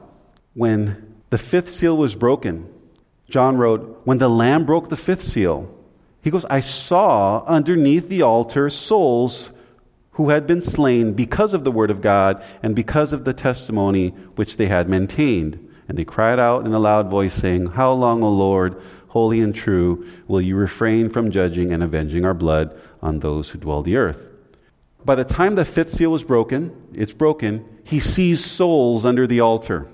When 0.54 1.16
the 1.30 1.38
fifth 1.38 1.70
seal 1.70 1.96
was 1.96 2.16
broken, 2.16 2.68
John 3.30 3.58
wrote, 3.58 4.02
When 4.04 4.18
the 4.18 4.30
Lamb 4.30 4.66
broke 4.66 4.90
the 4.90 4.98
fifth 4.98 5.24
seal, 5.24 5.74
he 6.22 6.32
goes, 6.32 6.46
I 6.46 6.60
saw 6.60 7.44
underneath 7.46 8.10
the 8.10 8.22
altar 8.24 8.70
souls 8.70 9.52
who 10.12 10.30
had 10.30 10.46
been 10.46 10.62
slain 10.62 11.14
because 11.14 11.54
of 11.54 11.64
the 11.64 11.72
word 11.72 11.90
of 11.90 12.02
God 12.02 12.44
and 12.62 12.76
because 12.76 13.14
of 13.14 13.24
the 13.24 13.34
testimony 13.34 14.10
which 14.36 14.58
they 14.58 14.68
had 14.68 14.90
maintained. 14.90 15.66
And 15.88 15.98
they 15.98 16.04
cried 16.04 16.40
out 16.40 16.66
in 16.66 16.74
a 16.74 16.80
loud 16.80 17.10
voice, 17.10 17.34
saying, 17.34 17.68
How 17.68 17.94
long, 17.94 18.22
O 18.22 18.30
Lord, 18.30 18.82
holy 19.08 19.40
and 19.40 19.56
true, 19.56 20.06
will 20.28 20.42
you 20.42 20.56
refrain 20.56 21.10
from 21.10 21.32
judging 21.32 21.72
and 21.72 21.82
avenging 21.82 22.26
our 22.26 22.34
blood 22.34 22.78
on 23.02 23.20
those 23.20 23.50
who 23.50 23.60
dwell 23.60 23.82
the 23.82 23.96
earth? 23.96 24.30
By 25.06 25.16
the 25.16 25.24
time 25.24 25.56
the 25.56 25.64
fifth 25.64 25.92
seal 25.92 26.12
was 26.12 26.26
broken, 26.26 26.76
it's 26.94 27.14
broken, 27.14 27.66
he 27.84 28.02
sees 28.02 28.44
souls 28.44 29.06
under 29.06 29.26
the 29.26 29.40
altar. 29.40 29.88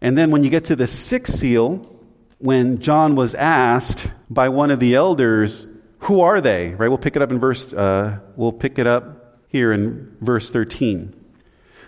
And 0.00 0.16
then 0.16 0.30
when 0.30 0.44
you 0.44 0.50
get 0.50 0.66
to 0.66 0.76
the 0.76 0.86
sixth 0.86 1.36
seal, 1.36 1.90
when 2.38 2.78
John 2.80 3.14
was 3.14 3.34
asked 3.34 4.10
by 4.28 4.48
one 4.48 4.70
of 4.70 4.80
the 4.80 4.94
elders, 4.94 5.66
who 6.00 6.20
are 6.20 6.40
they? 6.40 6.74
Right? 6.74 6.88
We'll 6.88 6.98
pick 6.98 7.16
it 7.16 7.22
up 7.22 7.30
in 7.30 7.40
verse. 7.40 7.72
Uh, 7.72 8.18
we'll 8.36 8.52
pick 8.52 8.78
it 8.78 8.86
up 8.86 9.40
here 9.48 9.72
in 9.72 10.16
verse 10.20 10.50
thirteen. 10.50 11.14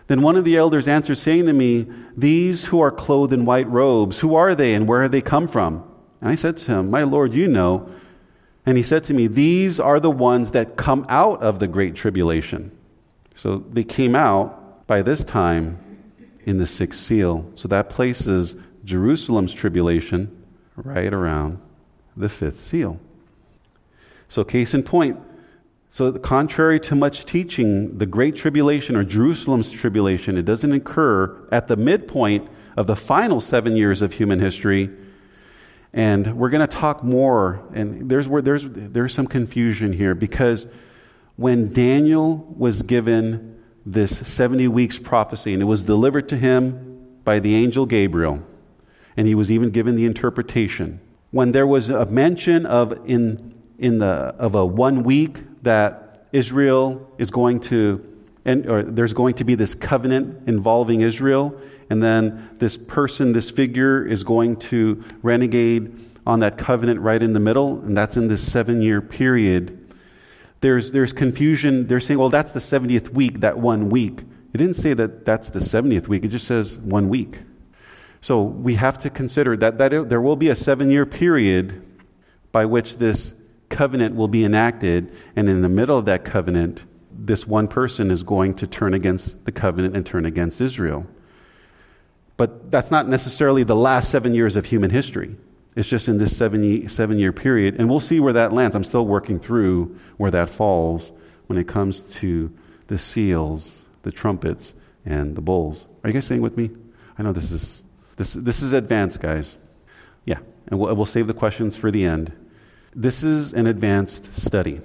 Then 0.07 0.23
one 0.23 0.37
of 0.37 0.45
the 0.45 0.57
elders 0.57 0.89
answered, 0.89 1.19
saying 1.19 1.47
to 1.47 1.53
me, 1.53 1.87
These 2.17 2.65
who 2.65 2.81
are 2.81 2.91
clothed 2.91 3.35
in 3.35 3.45
white 3.45 3.69
robes, 3.69 4.21
who 4.21 4.35
are 4.35 4.55
they 4.55 4.73
and 4.73 4.89
where 4.89 5.03
have 5.03 5.13
they 5.13 5.21
come 5.21 5.47
from? 5.47 5.85
And 6.23 6.31
I 6.31 6.35
said 6.35 6.57
to 6.59 6.73
him, 6.73 6.91
My 6.91 7.03
Lord, 7.03 7.35
you 7.35 7.47
know. 7.47 7.91
And 8.65 8.79
he 8.79 8.83
said 8.83 9.05
to 9.05 9.15
me, 9.15 9.27
These 9.27 9.79
are 9.79 10.01
the 10.01 10.11
ones 10.11 10.53
that 10.53 10.77
come 10.77 11.05
out 11.11 11.43
of 11.43 11.59
the 11.59 11.69
great 11.69 11.95
tribulation. 11.95 12.77
So 13.35 13.59
they 13.71 13.85
came 13.85 14.17
out 14.17 14.87
by 14.87 15.03
this 15.03 15.23
time 15.23 15.79
in 16.45 16.57
the 16.57 16.67
sixth 16.67 17.01
seal. 17.01 17.51
So 17.55 17.69
that 17.69 17.91
places 17.91 18.57
Jerusalem's 18.85 19.53
tribulation 19.53 20.38
right 20.85 21.13
around 21.13 21.61
the 22.17 22.29
fifth 22.29 22.61
seal. 22.61 22.99
So, 24.29 24.45
case 24.45 24.75
in 24.75 24.83
point, 24.83 25.19
so 25.91 26.13
contrary 26.13 26.79
to 26.81 26.95
much 26.95 27.25
teaching, 27.25 27.97
the 27.97 28.07
Great 28.07 28.37
Tribulation 28.37 28.95
or 28.95 29.05
Jerusalem's 29.05 29.71
tribulation, 29.71 30.37
it 30.37 30.45
doesn't 30.45 30.73
occur 30.73 31.49
at 31.51 31.67
the 31.69 31.77
midpoint 31.77 32.49
of 32.77 32.87
the 32.87 32.97
final 32.97 33.41
seven 33.41 33.77
years 33.77 34.03
of 34.03 34.13
human 34.13 34.39
history. 34.39 34.91
And 35.95 36.37
we're 36.37 36.51
going 36.51 36.67
to 36.67 36.77
talk 36.77 37.03
more, 37.03 37.63
and 37.73 38.11
there's, 38.11 38.29
where, 38.29 38.43
there's, 38.43 38.67
there's 38.69 39.15
some 39.15 39.27
confusion 39.27 39.93
here 39.93 40.15
because 40.15 40.67
when 41.37 41.73
Daniel 41.73 42.37
was 42.57 42.83
given 42.83 43.59
this 43.87 44.19
70 44.19 44.69
weeks 44.69 44.99
prophecy, 44.99 45.55
and 45.55 45.63
it 45.63 45.67
was 45.67 45.85
delivered 45.85 46.29
to 46.29 46.37
him 46.37 47.21
by 47.25 47.39
the 47.39 47.55
angel 47.55 47.87
Gabriel, 47.87 48.43
and 49.19 49.27
he 49.27 49.35
was 49.35 49.51
even 49.51 49.71
given 49.71 49.97
the 49.97 50.07
interpretation. 50.07 51.01
When 51.33 51.51
there 51.51 51.67
was 51.67 51.91
a 51.91 52.07
mention 52.07 52.65
of 52.65 52.93
in, 53.05 53.53
in 53.77 53.99
the, 53.99 54.07
of 54.07 54.55
a 54.55 54.65
one 54.65 55.03
week 55.03 55.41
that 55.65 56.29
Israel 56.31 57.05
is 57.19 57.29
going 57.29 57.59
to, 57.63 58.17
and, 58.45 58.71
or 58.71 58.85
there's 58.85 59.13
going 59.13 59.35
to 59.35 59.45
be 59.45 59.57
this 59.57 59.75
covenant 59.75 60.49
involving 60.49 61.01
Israel, 61.01 61.61
and 61.91 62.01
then 62.01 62.49
this 62.61 62.77
person, 62.77 63.33
this 63.33 63.51
figure, 63.51 64.07
is 64.07 64.23
going 64.23 64.55
to 64.57 65.03
renegade 65.23 65.93
on 66.25 66.39
that 66.39 66.57
covenant 66.57 67.01
right 67.01 67.21
in 67.21 67.33
the 67.33 67.41
middle, 67.41 67.81
and 67.81 67.97
that's 67.97 68.17
in 68.17 68.29
this 68.29 68.53
seven 68.53 68.81
year 68.81 69.01
period. 69.01 69.93
There's, 70.61 70.93
there's 70.93 71.13
confusion. 71.13 71.89
They're 71.89 71.99
saying, 71.99 72.21
well, 72.21 72.31
that's 72.31 72.53
the 72.53 72.61
70th 72.61 73.09
week, 73.09 73.41
that 73.41 73.59
one 73.59 73.91
week. 73.91 74.21
It 74.53 74.59
didn't 74.59 74.75
say 74.75 74.95
that 74.95 75.25
that's 75.25 75.51
the 75.51 75.59
70th 75.59 76.07
week, 76.07 76.25
it 76.25 76.29
just 76.29 76.47
says 76.47 76.79
one 76.79 77.09
week. 77.09 77.41
So 78.21 78.43
we 78.43 78.75
have 78.75 78.99
to 78.99 79.11
consider 79.11 79.57
that, 79.59 79.79
that 79.79 79.93
it, 79.93 80.09
there 80.09 80.21
will 80.21 80.37
be 80.37 80.49
a 80.49 80.57
seven 80.57 80.91
year 80.91 81.07
period 81.07 81.83
by 82.53 82.65
which 82.65 82.97
this 82.97 83.35
covenant 83.69 84.15
will 84.15 84.29
be 84.29 84.45
enacted, 84.45 85.13
and 85.37 85.49
in 85.49 85.61
the 85.61 85.69
middle 85.69 85.99
of 85.99 86.07
that 86.07 86.25
covenant, 86.25 86.85
this 87.13 87.47
one 87.47 87.69
person 87.69 88.11
is 88.11 88.23
going 88.23 88.55
to 88.55 88.67
turn 88.67 88.95
against 88.95 89.45
the 89.45 89.53
covenant 89.53 89.97
and 89.97 90.07
turn 90.07 90.25
against 90.25 90.61
Israel. 90.61 91.07
But 92.37 92.71
that's 92.71 92.91
not 92.91 93.09
necessarily 93.09 93.65
the 93.65 93.77
last 93.77 94.11
seven 94.11 94.33
years 94.33 94.57
of 94.57 94.65
human 94.65 94.91
history. 94.91 95.37
It's 95.77 95.89
just 95.89 96.09
in 96.09 96.19
this 96.19 96.37
seven, 96.37 96.89
seven 96.89 97.19
year 97.19 97.33
period. 97.33 97.77
And 97.79 97.89
we'll 97.89 98.01
see 98.01 98.21
where 98.21 98.33
that 98.33 98.53
lands. 98.53 98.75
I'm 98.75 98.85
still 98.85 99.07
working 99.07 99.39
through 99.39 99.99
where 100.17 100.31
that 100.31 100.49
falls 100.49 101.13
when 101.47 101.59
it 101.59 101.69
comes 101.69 102.01
to 102.15 102.53
the 102.87 102.99
seals, 102.99 103.85
the 104.03 104.13
trumpets, 104.13 104.75
and 105.05 105.37
the 105.37 105.41
bowls. 105.41 105.87
Are 106.03 106.11
you 106.11 106.15
guys 106.15 106.27
staying 106.27 106.43
with 106.43 106.57
me? 106.57 106.71
I 107.19 107.23
know 107.23 107.33
this 107.33 107.51
is 107.51 107.83
this, 108.19 108.35
this 108.35 108.63
is 108.63 108.73
advanced, 108.73 109.21
guys. 109.21 109.57
Yeah, 110.25 110.41
and 110.67 110.79
we'll, 110.79 110.95
we'll 110.95 111.07
save 111.07 111.29
the 111.29 111.35
questions 111.35 111.77
for 111.77 111.91
the 111.91 112.05
end. 112.05 112.33
This 112.95 113.23
is 113.23 113.55
an 113.55 113.67
advanced 113.67 114.37
study. 114.39 114.81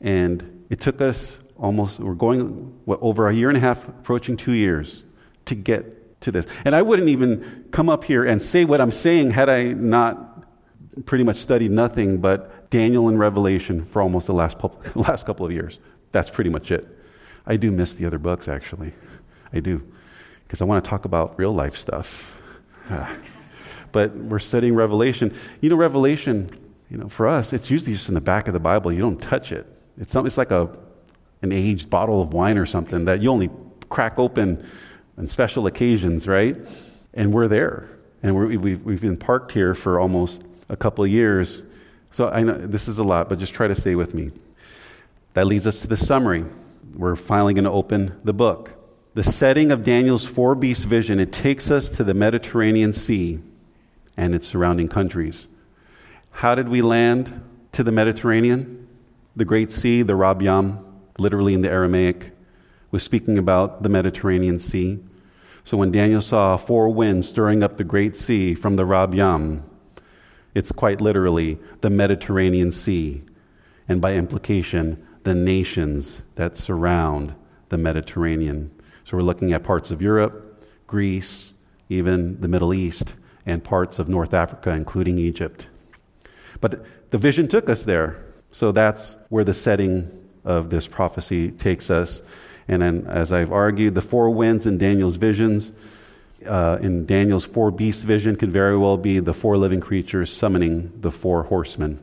And 0.00 0.66
it 0.68 0.80
took 0.80 1.00
us 1.00 1.38
almost, 1.56 2.00
we're 2.00 2.14
going 2.14 2.74
what, 2.84 2.98
over 3.00 3.28
a 3.28 3.32
year 3.32 3.48
and 3.48 3.56
a 3.56 3.60
half, 3.60 3.86
approaching 3.88 4.36
two 4.36 4.52
years 4.52 5.04
to 5.46 5.54
get 5.54 6.20
to 6.22 6.32
this. 6.32 6.46
And 6.64 6.74
I 6.74 6.82
wouldn't 6.82 7.08
even 7.08 7.68
come 7.70 7.88
up 7.88 8.04
here 8.04 8.24
and 8.24 8.42
say 8.42 8.64
what 8.64 8.80
I'm 8.80 8.90
saying 8.90 9.30
had 9.30 9.48
I 9.48 9.72
not 9.72 10.44
pretty 11.04 11.24
much 11.24 11.36
studied 11.36 11.70
nothing 11.70 12.18
but 12.18 12.68
Daniel 12.70 13.08
and 13.08 13.18
Revelation 13.18 13.84
for 13.86 14.02
almost 14.02 14.26
the 14.26 14.34
last, 14.34 14.56
last 14.96 15.24
couple 15.24 15.46
of 15.46 15.52
years. 15.52 15.78
That's 16.10 16.30
pretty 16.30 16.50
much 16.50 16.72
it. 16.72 16.88
I 17.46 17.56
do 17.56 17.70
miss 17.70 17.94
the 17.94 18.06
other 18.06 18.18
books, 18.18 18.48
actually. 18.48 18.92
I 19.52 19.60
do. 19.60 19.86
Because 20.42 20.60
I 20.60 20.64
want 20.64 20.84
to 20.84 20.90
talk 20.90 21.04
about 21.04 21.38
real 21.38 21.54
life 21.54 21.76
stuff. 21.76 22.35
but 23.92 24.14
we're 24.14 24.38
studying 24.38 24.74
Revelation. 24.74 25.34
You 25.60 25.70
know, 25.70 25.76
Revelation, 25.76 26.50
you 26.90 26.98
know, 26.98 27.08
for 27.08 27.26
us, 27.26 27.52
it's 27.52 27.70
usually 27.70 27.92
just 27.92 28.08
in 28.08 28.14
the 28.14 28.20
back 28.20 28.48
of 28.48 28.54
the 28.54 28.60
Bible. 28.60 28.92
You 28.92 29.00
don't 29.00 29.20
touch 29.20 29.52
it. 29.52 29.66
It's, 29.98 30.12
something, 30.12 30.26
it's 30.26 30.38
like 30.38 30.50
a, 30.50 30.68
an 31.42 31.52
aged 31.52 31.90
bottle 31.90 32.22
of 32.22 32.32
wine 32.32 32.58
or 32.58 32.66
something 32.66 33.04
that 33.06 33.22
you 33.22 33.30
only 33.30 33.50
crack 33.88 34.18
open 34.18 34.64
on 35.18 35.26
special 35.26 35.66
occasions, 35.66 36.28
right? 36.28 36.56
And 37.14 37.32
we're 37.32 37.48
there. 37.48 37.88
And 38.22 38.36
we 38.36 38.56
we've, 38.56 38.82
we've 38.82 39.00
been 39.00 39.16
parked 39.16 39.52
here 39.52 39.74
for 39.74 40.00
almost 40.00 40.42
a 40.68 40.76
couple 40.76 41.04
of 41.04 41.10
years. 41.10 41.62
So 42.12 42.28
I 42.28 42.42
know 42.42 42.54
this 42.54 42.88
is 42.88 42.98
a 42.98 43.04
lot, 43.04 43.28
but 43.28 43.38
just 43.38 43.54
try 43.54 43.68
to 43.68 43.74
stay 43.74 43.94
with 43.94 44.14
me. 44.14 44.30
That 45.34 45.46
leads 45.46 45.66
us 45.66 45.80
to 45.82 45.86
the 45.86 45.96
summary. 45.96 46.44
We're 46.94 47.16
finally 47.16 47.54
going 47.54 47.64
to 47.64 47.70
open 47.70 48.18
the 48.24 48.32
book 48.32 48.75
the 49.16 49.24
setting 49.24 49.72
of 49.72 49.82
Daniel's 49.82 50.26
four 50.26 50.54
beast 50.54 50.84
vision, 50.84 51.18
it 51.18 51.32
takes 51.32 51.70
us 51.70 51.88
to 51.88 52.04
the 52.04 52.12
Mediterranean 52.12 52.92
Sea 52.92 53.40
and 54.14 54.34
its 54.34 54.46
surrounding 54.46 54.88
countries. 54.88 55.46
How 56.32 56.54
did 56.54 56.68
we 56.68 56.82
land 56.82 57.40
to 57.72 57.82
the 57.82 57.92
Mediterranean? 57.92 58.86
The 59.34 59.46
Great 59.46 59.72
Sea, 59.72 60.02
the 60.02 60.14
Rab 60.14 60.42
Yam, 60.42 60.84
literally 61.18 61.54
in 61.54 61.62
the 61.62 61.70
Aramaic, 61.70 62.32
was 62.90 63.02
speaking 63.02 63.38
about 63.38 63.82
the 63.82 63.88
Mediterranean 63.88 64.58
Sea. 64.58 64.98
So 65.64 65.78
when 65.78 65.92
Daniel 65.92 66.20
saw 66.20 66.58
four 66.58 66.90
winds 66.90 67.26
stirring 67.26 67.62
up 67.62 67.78
the 67.78 67.84
Great 67.84 68.18
Sea 68.18 68.54
from 68.54 68.76
the 68.76 68.84
Rab 68.84 69.14
Yam, 69.14 69.64
it's 70.54 70.72
quite 70.72 71.00
literally 71.00 71.58
the 71.80 71.88
Mediterranean 71.88 72.70
Sea, 72.70 73.22
and 73.88 73.98
by 73.98 74.14
implication, 74.14 75.02
the 75.22 75.34
nations 75.34 76.20
that 76.34 76.58
surround 76.58 77.34
the 77.70 77.78
Mediterranean. 77.78 78.72
So 79.06 79.16
we're 79.16 79.22
looking 79.22 79.52
at 79.52 79.62
parts 79.62 79.92
of 79.92 80.02
Europe, 80.02 80.60
Greece, 80.88 81.52
even 81.88 82.40
the 82.40 82.48
Middle 82.48 82.74
East, 82.74 83.14
and 83.46 83.62
parts 83.62 84.00
of 84.00 84.08
North 84.08 84.34
Africa, 84.34 84.70
including 84.70 85.16
Egypt. 85.16 85.68
But 86.60 86.84
the 87.12 87.18
vision 87.18 87.46
took 87.46 87.70
us 87.70 87.84
there. 87.84 88.16
So 88.50 88.72
that's 88.72 89.14
where 89.28 89.44
the 89.44 89.54
setting 89.54 90.10
of 90.44 90.70
this 90.70 90.88
prophecy 90.88 91.52
takes 91.52 91.88
us. 91.88 92.20
And 92.66 92.82
then, 92.82 93.06
as 93.06 93.32
I've 93.32 93.52
argued, 93.52 93.94
the 93.94 94.02
four 94.02 94.28
winds 94.30 94.66
in 94.66 94.76
Daniel's 94.76 95.14
visions, 95.14 95.72
uh, 96.44 96.78
in 96.82 97.06
Daniel's 97.06 97.44
four 97.44 97.70
beast 97.70 98.02
vision, 98.02 98.34
could 98.34 98.50
very 98.50 98.76
well 98.76 98.96
be 98.96 99.20
the 99.20 99.32
four 99.32 99.56
living 99.56 99.80
creatures 99.80 100.32
summoning 100.32 100.90
the 101.00 101.12
four 101.12 101.44
horsemen. 101.44 102.00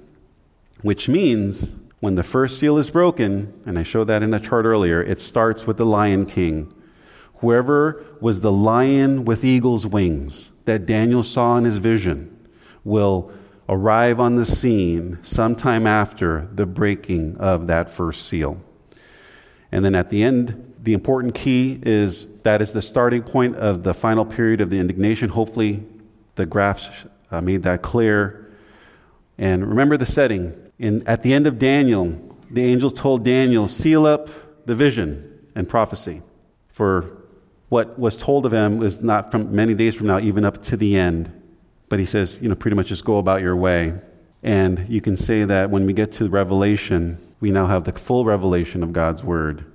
Which 0.83 1.09
means 1.09 1.73
when 1.99 2.15
the 2.15 2.23
first 2.23 2.59
seal 2.59 2.77
is 2.77 2.89
broken, 2.89 3.61
and 3.65 3.77
I 3.77 3.83
showed 3.83 4.05
that 4.05 4.23
in 4.23 4.31
the 4.31 4.39
chart 4.39 4.63
earlier, 4.63 5.03
it 5.03 5.19
starts 5.19 5.67
with 5.67 5.75
the 5.75 5.85
Lion 5.85 6.25
King 6.25 6.73
Whoever 7.43 8.01
was 8.21 8.39
the 8.39 8.53
lion 8.53 9.25
with 9.25 9.43
eagle's 9.43 9.85
wings 9.85 10.49
that 10.63 10.85
Daniel 10.85 11.23
saw 11.23 11.57
in 11.57 11.65
his 11.65 11.75
vision 11.75 12.47
will 12.85 13.33
arrive 13.67 14.21
on 14.21 14.37
the 14.37 14.45
scene 14.45 15.19
sometime 15.23 15.85
after 15.85 16.47
the 16.53 16.65
breaking 16.65 17.35
of 17.35 17.67
that 17.67 17.89
first 17.89 18.29
seal. 18.29 18.61
And 19.73 19.83
then 19.83 19.93
at 19.93 20.09
the 20.09 20.23
end, 20.23 20.73
the 20.81 20.93
important 20.93 21.35
key 21.35 21.81
is 21.83 22.27
that 22.43 22.61
is 22.61 22.71
the 22.71 22.81
starting 22.81 23.23
point 23.23 23.57
of 23.57 23.83
the 23.83 23.93
final 23.93 24.25
period 24.25 24.61
of 24.61 24.69
the 24.69 24.79
indignation. 24.79 25.27
Hopefully, 25.27 25.83
the 26.35 26.45
graphs 26.45 26.87
uh, 27.29 27.41
made 27.41 27.63
that 27.63 27.81
clear. 27.81 28.53
And 29.37 29.67
remember 29.67 29.97
the 29.97 30.05
setting. 30.05 30.53
In, 30.79 31.05
at 31.09 31.23
the 31.23 31.33
end 31.33 31.45
of 31.45 31.59
Daniel, 31.59 32.37
the 32.49 32.63
angel 32.63 32.89
told 32.89 33.25
Daniel, 33.25 33.67
seal 33.67 34.05
up 34.05 34.29
the 34.65 34.75
vision 34.75 35.45
and 35.55 35.67
prophecy. 35.67 36.21
For 36.69 37.17
what 37.73 37.97
was 37.97 38.15
told 38.15 38.45
of 38.45 38.53
him 38.53 38.77
was 38.77 39.01
not 39.01 39.31
from 39.31 39.55
many 39.55 39.73
days 39.73 39.95
from 39.95 40.05
now, 40.05 40.19
even 40.19 40.45
up 40.45 40.61
to 40.61 40.77
the 40.77 40.95
end. 40.95 41.31
But 41.89 41.97
he 41.97 42.05
says, 42.05 42.37
you 42.39 42.47
know, 42.47 42.53
pretty 42.53 42.75
much 42.75 42.85
just 42.85 43.03
go 43.03 43.17
about 43.17 43.41
your 43.41 43.55
way. 43.55 43.95
And 44.43 44.85
you 44.87 45.01
can 45.01 45.17
say 45.17 45.43
that 45.45 45.71
when 45.71 45.87
we 45.87 45.91
get 45.91 46.11
to 46.13 46.29
Revelation, 46.29 47.17
we 47.39 47.49
now 47.49 47.65
have 47.65 47.85
the 47.85 47.91
full 47.91 48.25
revelation 48.25 48.83
of 48.83 48.93
God's 48.93 49.23
word. 49.23 49.65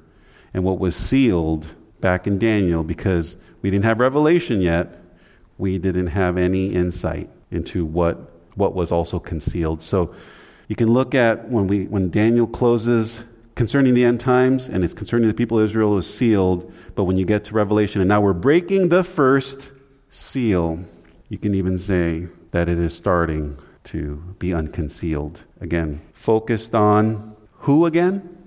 And 0.54 0.62
what 0.62 0.78
was 0.78 0.94
sealed 0.94 1.66
back 2.00 2.28
in 2.28 2.38
Daniel, 2.38 2.84
because 2.84 3.36
we 3.62 3.68
didn't 3.68 3.84
have 3.84 3.98
revelation 3.98 4.62
yet, 4.62 5.02
we 5.58 5.76
didn't 5.78 6.06
have 6.06 6.38
any 6.38 6.72
insight 6.72 7.28
into 7.50 7.84
what, 7.84 8.30
what 8.54 8.76
was 8.76 8.92
also 8.92 9.18
concealed. 9.18 9.82
So 9.82 10.14
you 10.68 10.76
can 10.76 10.92
look 10.92 11.16
at 11.16 11.48
when, 11.48 11.66
we, 11.66 11.86
when 11.86 12.10
Daniel 12.10 12.46
closes 12.46 13.18
concerning 13.58 13.92
the 13.92 14.04
end 14.04 14.20
times 14.20 14.68
and 14.68 14.84
it's 14.84 14.94
concerning 14.94 15.26
the 15.26 15.34
people 15.34 15.58
of 15.58 15.64
Israel 15.64 15.98
is 15.98 16.06
sealed, 16.08 16.72
but 16.94 17.04
when 17.04 17.16
you 17.16 17.24
get 17.24 17.42
to 17.42 17.54
Revelation, 17.54 18.00
and 18.00 18.06
now 18.06 18.20
we're 18.20 18.32
breaking 18.32 18.88
the 18.88 19.02
first 19.02 19.72
seal, 20.10 20.78
you 21.28 21.38
can 21.38 21.56
even 21.56 21.76
say 21.76 22.28
that 22.52 22.68
it 22.68 22.78
is 22.78 22.94
starting 22.94 23.58
to 23.82 24.14
be 24.38 24.54
unconcealed. 24.54 25.42
Again, 25.60 26.00
focused 26.12 26.72
on 26.76 27.34
who 27.50 27.86
again? 27.86 28.38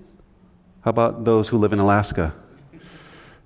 How 0.80 0.88
about 0.88 1.26
those 1.26 1.46
who 1.46 1.58
live 1.58 1.74
in 1.74 1.78
Alaska? 1.78 2.34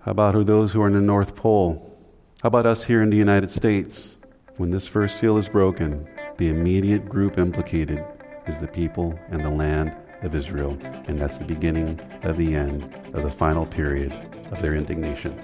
How 0.02 0.12
about 0.12 0.46
those 0.46 0.70
who 0.70 0.80
are 0.82 0.86
in 0.86 0.92
the 0.92 1.00
North 1.00 1.34
Pole? 1.34 1.98
How 2.44 2.46
about 2.46 2.66
us 2.66 2.84
here 2.84 3.02
in 3.02 3.10
the 3.10 3.16
United 3.16 3.50
States? 3.50 4.14
When 4.56 4.70
this 4.70 4.86
first 4.86 5.18
seal 5.18 5.36
is 5.36 5.48
broken, 5.48 6.08
the 6.36 6.48
immediate 6.48 7.08
group 7.08 7.38
implicated 7.38 8.04
is 8.46 8.56
the 8.58 8.68
people 8.68 9.18
and 9.30 9.44
the 9.44 9.50
land 9.50 9.96
of 10.26 10.34
Israel, 10.34 10.76
and 11.08 11.18
that's 11.18 11.38
the 11.38 11.44
beginning 11.44 11.98
of 12.22 12.36
the 12.36 12.54
end 12.54 12.82
of 13.14 13.22
the 13.22 13.30
final 13.30 13.64
period 13.64 14.12
of 14.50 14.60
their 14.60 14.74
indignation. 14.74 15.34